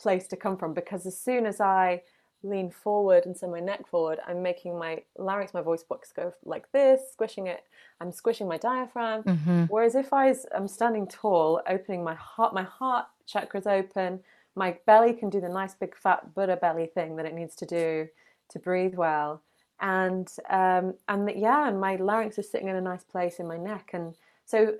[0.00, 2.02] place to come from because as soon as I
[2.42, 6.32] lean forward and send my neck forward, I'm making my larynx, my voice box go
[6.44, 7.64] like this, squishing it.
[8.00, 9.22] I'm squishing my diaphragm.
[9.24, 9.64] Mm-hmm.
[9.64, 14.20] Whereas if I am standing tall, opening my heart, my heart chakra's open.
[14.56, 17.66] My belly can do the nice big fat Buddha belly thing that it needs to
[17.66, 18.08] do
[18.50, 19.42] to breathe well.
[19.80, 23.56] And um, and yeah, and my larynx is sitting in a nice place in my
[23.56, 23.90] neck.
[23.92, 24.14] And
[24.44, 24.74] so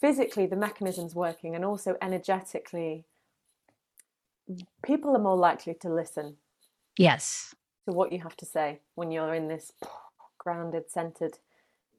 [0.00, 3.04] physically the mechanism's working, and also energetically,
[4.82, 6.36] people are more likely to listen
[6.98, 7.54] Yes.
[7.86, 9.72] To what you have to say when you're in this
[10.38, 11.38] grounded, centered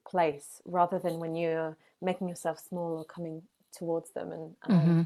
[0.06, 3.42] place, rather than when you're making yourself small or coming
[3.76, 4.32] towards them.
[4.32, 5.02] And um, mm-hmm.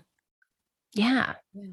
[0.95, 1.35] yeah.
[1.55, 1.67] yeah.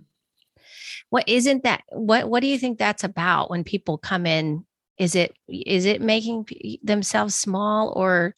[1.10, 1.84] What isn't that?
[1.90, 4.66] What What do you think that's about when people come in?
[4.98, 6.48] Is it is it making
[6.84, 8.36] themselves small or,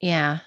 [0.00, 0.40] yeah?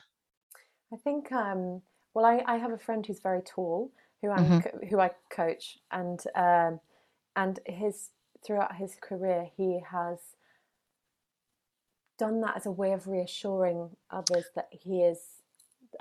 [0.93, 1.31] I think.
[1.31, 1.81] um
[2.13, 3.91] Well, I, I have a friend who's very tall
[4.25, 4.87] who I mm-hmm.
[4.87, 6.79] who I coach, and um,
[7.35, 8.09] and his
[8.45, 10.19] throughout his career, he has
[12.17, 15.19] done that as a way of reassuring others that he is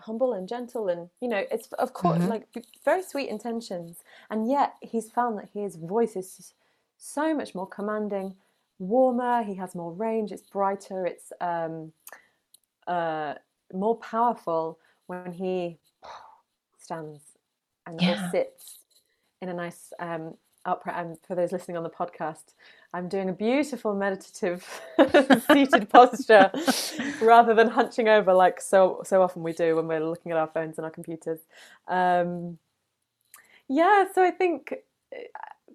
[0.00, 2.28] humble and gentle and you know it's of course mm-hmm.
[2.28, 2.48] like
[2.84, 6.52] very sweet intentions and yet he's found that his voice is
[6.96, 8.34] so much more commanding
[8.80, 11.92] warmer he has more range it's brighter it's um,
[12.88, 13.34] uh,
[13.72, 15.78] more powerful when he
[16.76, 17.20] stands
[17.86, 18.30] and yeah.
[18.30, 18.80] sits
[19.40, 20.34] in a nice um,
[20.64, 20.96] upright.
[20.96, 22.54] And for those listening on the podcast,
[22.92, 24.64] I'm doing a beautiful meditative
[25.52, 26.50] seated posture
[27.22, 30.48] rather than hunching over like so so often we do when we're looking at our
[30.48, 31.40] phones and our computers.
[31.88, 32.58] Um,
[33.68, 34.74] yeah, so I think
[35.12, 35.18] uh,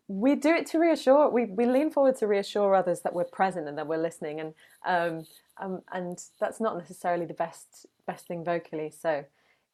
[0.07, 1.29] we do it to reassure.
[1.29, 4.53] We we lean forward to reassure others that we're present and that we're listening, and
[4.85, 5.25] um,
[5.57, 8.91] um, and that's not necessarily the best best thing vocally.
[8.91, 9.25] So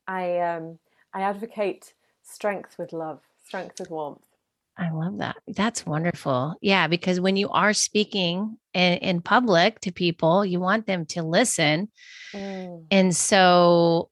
[0.07, 0.79] I um,
[1.13, 1.93] I advocate
[2.23, 4.34] strength with love, strength with warmth.
[4.77, 5.37] I love that.
[5.47, 6.55] That's wonderful.
[6.61, 11.23] Yeah, because when you are speaking in, in public to people, you want them to
[11.23, 11.89] listen.
[12.33, 12.85] Mm.
[12.91, 14.09] And so,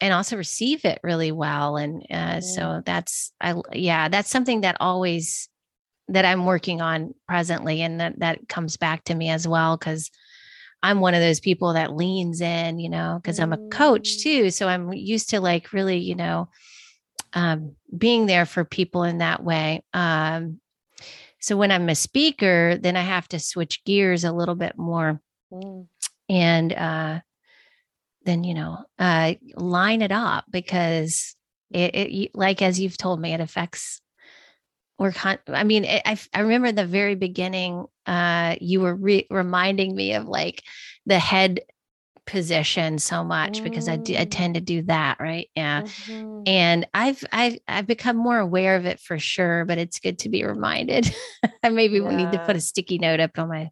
[0.00, 1.76] and also receive it really well.
[1.76, 2.42] And uh, mm.
[2.42, 5.48] so that's, I, yeah, that's something that always,
[6.08, 7.82] that I'm working on presently.
[7.82, 9.76] And that, that comes back to me as well.
[9.76, 10.10] Cause
[10.82, 14.22] I'm one of those people that leans in, you know, because I'm a coach mm.
[14.22, 14.50] too.
[14.50, 16.48] So I'm used to like really, you know,
[17.32, 19.82] um, being there for people in that way.
[19.92, 20.60] Um,
[21.38, 25.20] So when I'm a speaker, then I have to switch gears a little bit more
[25.52, 25.86] mm.
[26.28, 27.20] and uh,
[28.24, 31.36] then, you know, uh, line it up because
[31.70, 34.00] it, it, like as you've told me, it affects
[34.98, 39.94] we're con- I mean, I, I remember the very beginning, uh, you were re- reminding
[39.94, 40.62] me of like
[41.04, 41.60] the head
[42.26, 44.30] position so much because I, do, I mm.
[44.30, 45.48] tend to do that, right?
[45.54, 45.82] Yeah.
[45.82, 46.42] Mm-hmm.
[46.46, 50.28] And I've I've I've become more aware of it for sure, but it's good to
[50.28, 51.14] be reminded.
[51.62, 52.16] I maybe yeah.
[52.16, 53.70] need to put a sticky note up on my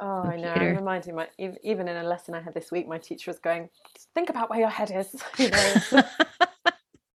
[0.00, 0.50] Oh, computer.
[0.50, 0.62] I know.
[0.62, 3.68] I'm reminding my even in a lesson I had this week, my teacher was going,
[4.14, 5.74] "Think about where your head is." You know,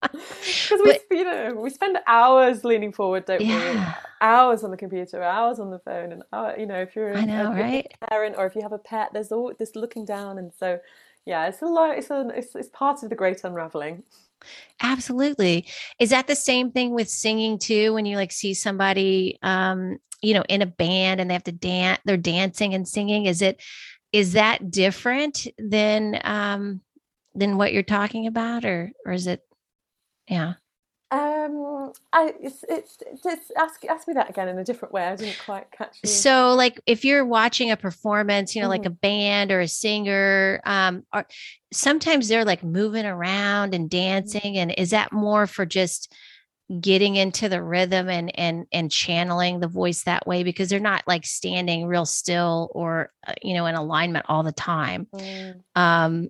[0.12, 3.84] because we, you know, we spend hours leaning forward, don't yeah.
[3.84, 4.26] we?
[4.26, 7.26] Hours on the computer, hours on the phone, and hour, you know, if you're a,
[7.26, 7.86] know, a right?
[8.08, 10.78] parent or if you have a pet, there's all this looking down, and so
[11.26, 11.98] yeah, it's a lot.
[11.98, 14.02] It's a it's, it's part of the great unraveling.
[14.82, 15.66] Absolutely.
[15.98, 17.92] Is that the same thing with singing too?
[17.92, 21.52] When you like see somebody, um, you know, in a band and they have to
[21.52, 23.26] dance, they're dancing and singing.
[23.26, 23.62] Is it
[24.12, 26.80] is that different than um
[27.34, 29.42] than what you're talking about, or or is it
[30.30, 30.54] yeah.
[31.12, 35.04] Um, I it's, it's, it's ask ask me that again in a different way.
[35.04, 36.08] I didn't quite catch you.
[36.08, 38.82] So, like, if you're watching a performance, you know, mm-hmm.
[38.82, 41.26] like a band or a singer, um, or
[41.72, 43.98] sometimes they're like moving around and mm-hmm.
[43.98, 46.14] dancing, and is that more for just
[46.78, 51.02] getting into the rhythm and and and channeling the voice that way because they're not
[51.08, 55.60] like standing real still or uh, you know in alignment all the time mm.
[55.74, 56.28] um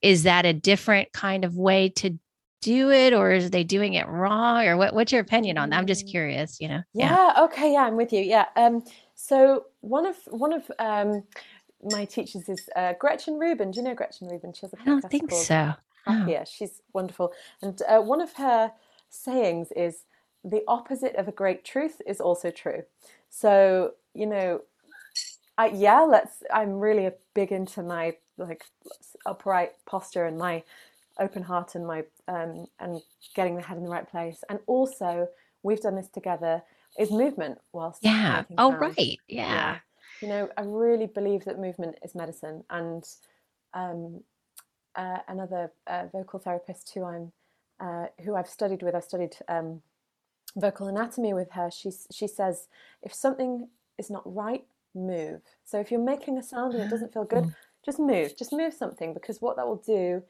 [0.00, 2.18] is that a different kind of way to
[2.62, 5.78] do it or is they doing it wrong or what, what's your opinion on that
[5.78, 6.10] i'm just mm.
[6.10, 7.44] curious you know yeah, yeah.
[7.44, 8.82] okay yeah i'm with you yeah um
[9.14, 11.22] so one of one of um
[11.90, 14.84] my teachers is uh, gretchen rubin do you know gretchen rubin she has a i
[14.84, 15.72] don't think so
[16.06, 16.26] oh.
[16.26, 18.72] yeah she's wonderful and uh, one of her
[19.10, 20.04] sayings is
[20.44, 22.82] the opposite of a great truth is also true
[23.28, 24.60] so you know
[25.58, 28.64] I, yeah let's i'm really a big into my like
[29.26, 30.62] upright posture and my
[31.18, 33.00] open heart and my um, and
[33.34, 34.42] getting the head in the right place.
[34.48, 35.28] And also,
[35.62, 36.62] we've done this together.
[36.98, 38.44] Is movement whilst yeah.
[38.58, 38.80] Oh sound.
[38.80, 39.16] right, yeah.
[39.28, 39.76] yeah.
[40.20, 42.64] You know, I really believe that movement is medicine.
[42.68, 43.02] And
[43.72, 44.22] um,
[44.94, 47.32] uh, another uh, vocal therapist who I'm
[47.80, 49.82] uh, who I've studied with, I studied um,
[50.54, 51.70] vocal anatomy with her.
[51.70, 52.68] She she says
[53.02, 55.40] if something is not right, move.
[55.64, 57.54] So if you're making a sound and it doesn't feel good,
[57.84, 58.36] just move.
[58.36, 60.22] Just move something because what that will do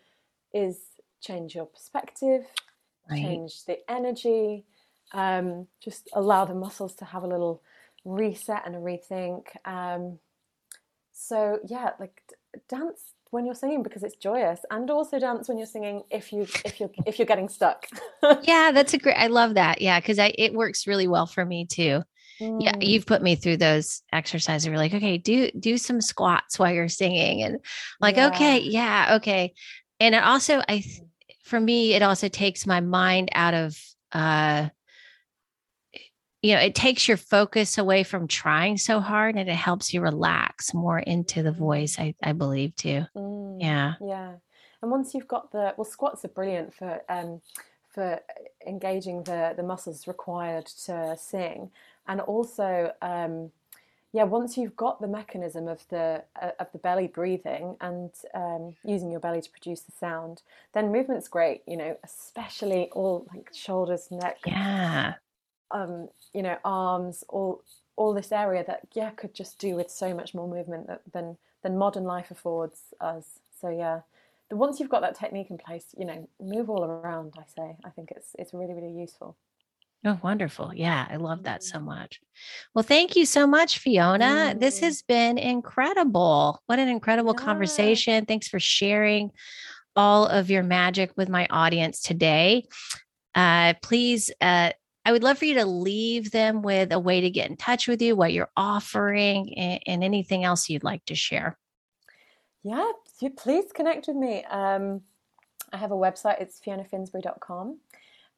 [0.53, 0.79] is
[1.21, 2.45] change your perspective,
[3.11, 3.23] right.
[3.23, 4.65] change the energy,
[5.13, 7.63] um, just allow the muscles to have a little
[8.05, 9.45] reset and a rethink.
[9.65, 10.19] Um,
[11.13, 12.21] so yeah, like
[12.69, 13.01] dance
[13.31, 16.81] when you're singing because it's joyous, and also dance when you're singing if you if
[16.81, 17.87] you're if you're getting stuck.
[18.43, 19.17] yeah, that's a great.
[19.17, 19.81] I love that.
[19.81, 22.03] Yeah, because I it works really well for me too.
[22.41, 22.63] Mm.
[22.63, 24.67] Yeah, you've put me through those exercises.
[24.67, 27.59] You're like, okay, do do some squats while you're singing, and
[28.01, 28.29] like, yeah.
[28.29, 29.55] okay, yeah, okay
[30.03, 30.85] and it also i
[31.45, 33.79] for me it also takes my mind out of
[34.13, 34.69] uh
[36.43, 40.01] you know it takes your focus away from trying so hard and it helps you
[40.01, 43.05] relax more into the voice i, I believe too.
[43.17, 43.95] Mm, yeah.
[44.01, 44.33] yeah.
[44.83, 47.41] And once you've got the well squats are brilliant for um
[47.89, 48.21] for
[48.67, 51.71] engaging the the muscles required to sing.
[52.09, 53.53] And also um
[54.13, 58.77] yeah, once you've got the mechanism of the uh, of the belly breathing and um,
[58.85, 60.43] using your belly to produce the sound,
[60.75, 61.63] then movement's great.
[61.67, 65.15] You know, especially all like shoulders, neck, yeah,
[65.71, 67.63] um, you know, arms, all
[67.97, 71.39] all this area that yeah could just do with so much more movement that, than
[71.63, 73.41] than modern life affords us.
[73.61, 74.01] So yeah,
[74.51, 77.33] the, once you've got that technique in place, you know, move all around.
[77.39, 79.37] I say, I think it's it's really really useful.
[80.05, 80.73] Oh, wonderful.
[80.75, 82.21] Yeah, I love that so much.
[82.75, 84.53] Well, thank you so much, Fiona.
[84.59, 86.61] This has been incredible.
[86.67, 87.45] What an incredible yeah.
[87.45, 88.27] conversation.
[88.27, 89.31] Thanks for sharing
[89.95, 92.65] all of your magic with my audience today.
[93.37, 94.73] Uh, please, uh,
[95.05, 97.87] I would love for you to leave them with a way to get in touch
[97.87, 101.57] with you, what you're offering, and, and anything else you'd like to share.
[102.65, 102.91] Yeah,
[103.37, 104.45] please connect with me.
[104.45, 105.03] Um,
[105.73, 107.79] I have a website, it's fionafinsbury.com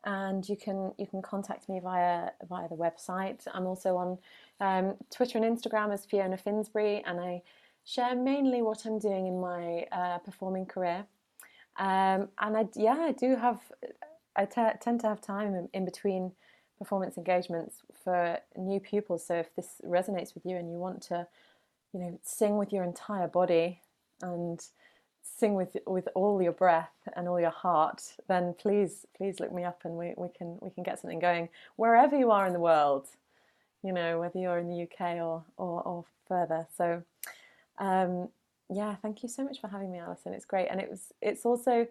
[0.04, 3.46] and you can you can contact me via via the website.
[3.52, 4.18] I'm also on
[4.60, 7.42] um, Twitter and Instagram as Fiona Finsbury, and I
[7.84, 11.06] share mainly what I'm doing in my uh, performing career.
[11.76, 13.60] Um, and I yeah I do have
[14.36, 16.32] I t- tend to have time in, in between
[16.78, 19.26] performance engagements for new pupils.
[19.26, 21.26] So if this resonates with you and you want to,
[21.92, 23.80] you know, sing with your entire body
[24.22, 24.60] and
[25.52, 29.82] with with all your breath and all your heart, then please please look me up
[29.84, 33.06] and we, we can we can get something going wherever you are in the world.
[33.82, 36.66] you know, whether you're in the UK or or, or further.
[36.76, 37.02] So,
[37.78, 38.28] um,
[38.70, 40.34] yeah, thank you so much for having me, Allison.
[40.34, 41.12] It's great, and it was.
[41.22, 41.86] It's also,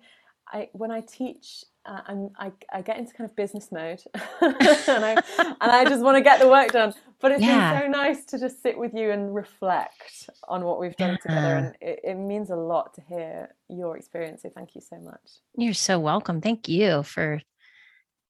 [0.52, 4.02] I when I teach uh, I'm, I, I get into kind of business mode
[4.41, 6.94] and, I, and I just want to get the work done.
[7.20, 7.74] But it's yeah.
[7.74, 11.18] been so nice to just sit with you and reflect on what we've done yeah.
[11.18, 11.56] together.
[11.56, 14.44] And it, it means a lot to hear your experience.
[14.44, 15.22] So thank you so much.
[15.56, 16.41] You're so welcome.
[16.41, 17.41] Thank you for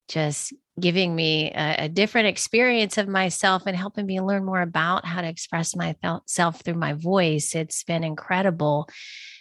[0.09, 5.05] just giving me a, a, different experience of myself and helping me learn more about
[5.05, 7.55] how to express myself through my voice.
[7.55, 8.89] It's been incredible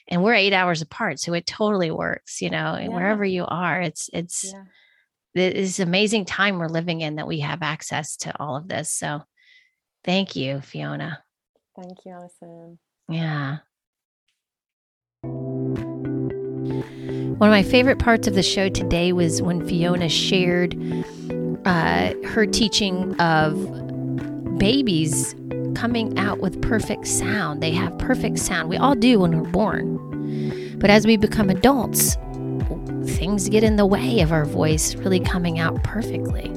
[0.09, 2.97] and we're eight hours apart so it totally works you know and yeah.
[2.97, 4.65] wherever you are it's it's yeah.
[5.35, 9.23] this amazing time we're living in that we have access to all of this so
[10.05, 11.23] thank you fiona
[11.77, 12.79] thank you allison
[13.09, 13.59] yeah
[15.23, 20.75] one of my favorite parts of the show today was when fiona shared
[21.65, 23.55] uh, her teaching of
[24.59, 25.35] babies
[25.75, 27.63] coming out with perfect sound.
[27.63, 28.69] They have perfect sound.
[28.69, 30.79] We all do when we're born.
[30.79, 32.17] But as we become adults,
[33.05, 36.51] things get in the way of our voice really coming out perfectly.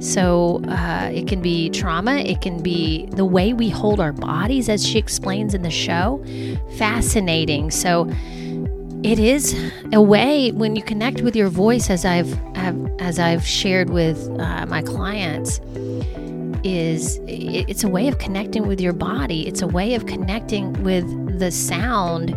[0.00, 4.68] So uh, it can be trauma, it can be the way we hold our bodies,
[4.68, 6.24] as she explains in the show.
[6.78, 7.70] Fascinating.
[7.70, 8.10] So
[9.02, 9.54] it is
[9.92, 12.38] a way when you connect with your voice, as I've
[13.00, 15.60] as I've shared with uh, my clients
[16.64, 19.46] is it's a way of connecting with your body.
[19.46, 22.36] It's a way of connecting with the sound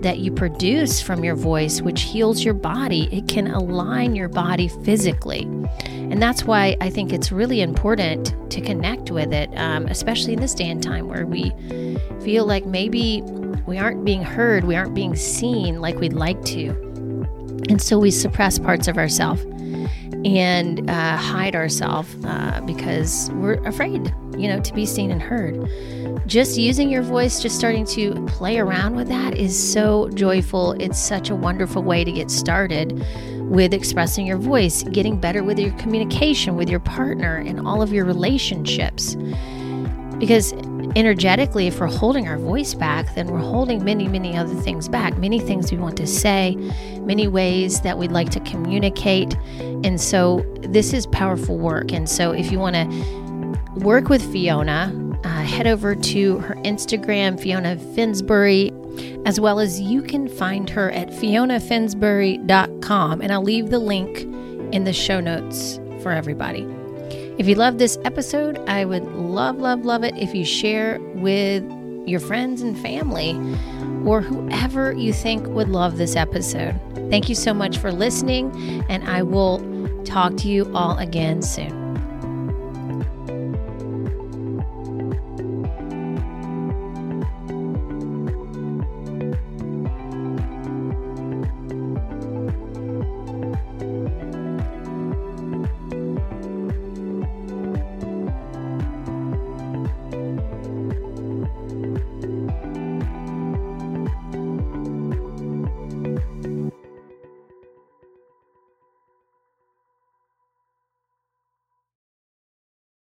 [0.00, 3.08] that you produce from your voice, which heals your body.
[3.12, 5.42] It can align your body physically.
[5.86, 10.40] And that's why I think it's really important to connect with it, um, especially in
[10.40, 11.52] this day and time where we
[12.22, 13.22] feel like maybe
[13.66, 16.70] we aren't being heard, we aren't being seen like we'd like to.
[17.68, 19.44] And so we suppress parts of ourselves
[20.24, 25.68] and uh, hide ourselves uh, because we're afraid, you know, to be seen and heard.
[26.26, 30.72] Just using your voice, just starting to play around with that is so joyful.
[30.72, 33.04] It's such a wonderful way to get started
[33.50, 37.92] with expressing your voice, getting better with your communication with your partner and all of
[37.92, 39.16] your relationships.
[40.18, 40.52] Because
[40.96, 45.16] energetically, if we're holding our voice back, then we're holding many, many other things back.
[45.18, 46.56] Many things we want to say,
[47.00, 49.34] many ways that we'd like to communicate.
[49.58, 51.92] And so, this is powerful work.
[51.92, 52.86] And so, if you want to
[53.76, 54.92] work with Fiona,
[55.24, 58.72] uh, head over to her Instagram, Fiona Finsbury,
[59.26, 63.20] as well as you can find her at fionafinsbury.com.
[63.20, 64.22] And I'll leave the link
[64.72, 66.79] in the show notes for everybody.
[67.40, 71.64] If you love this episode, I would love, love, love it if you share with
[72.06, 73.32] your friends and family
[74.04, 76.78] or whoever you think would love this episode.
[77.08, 79.58] Thank you so much for listening, and I will
[80.04, 81.79] talk to you all again soon.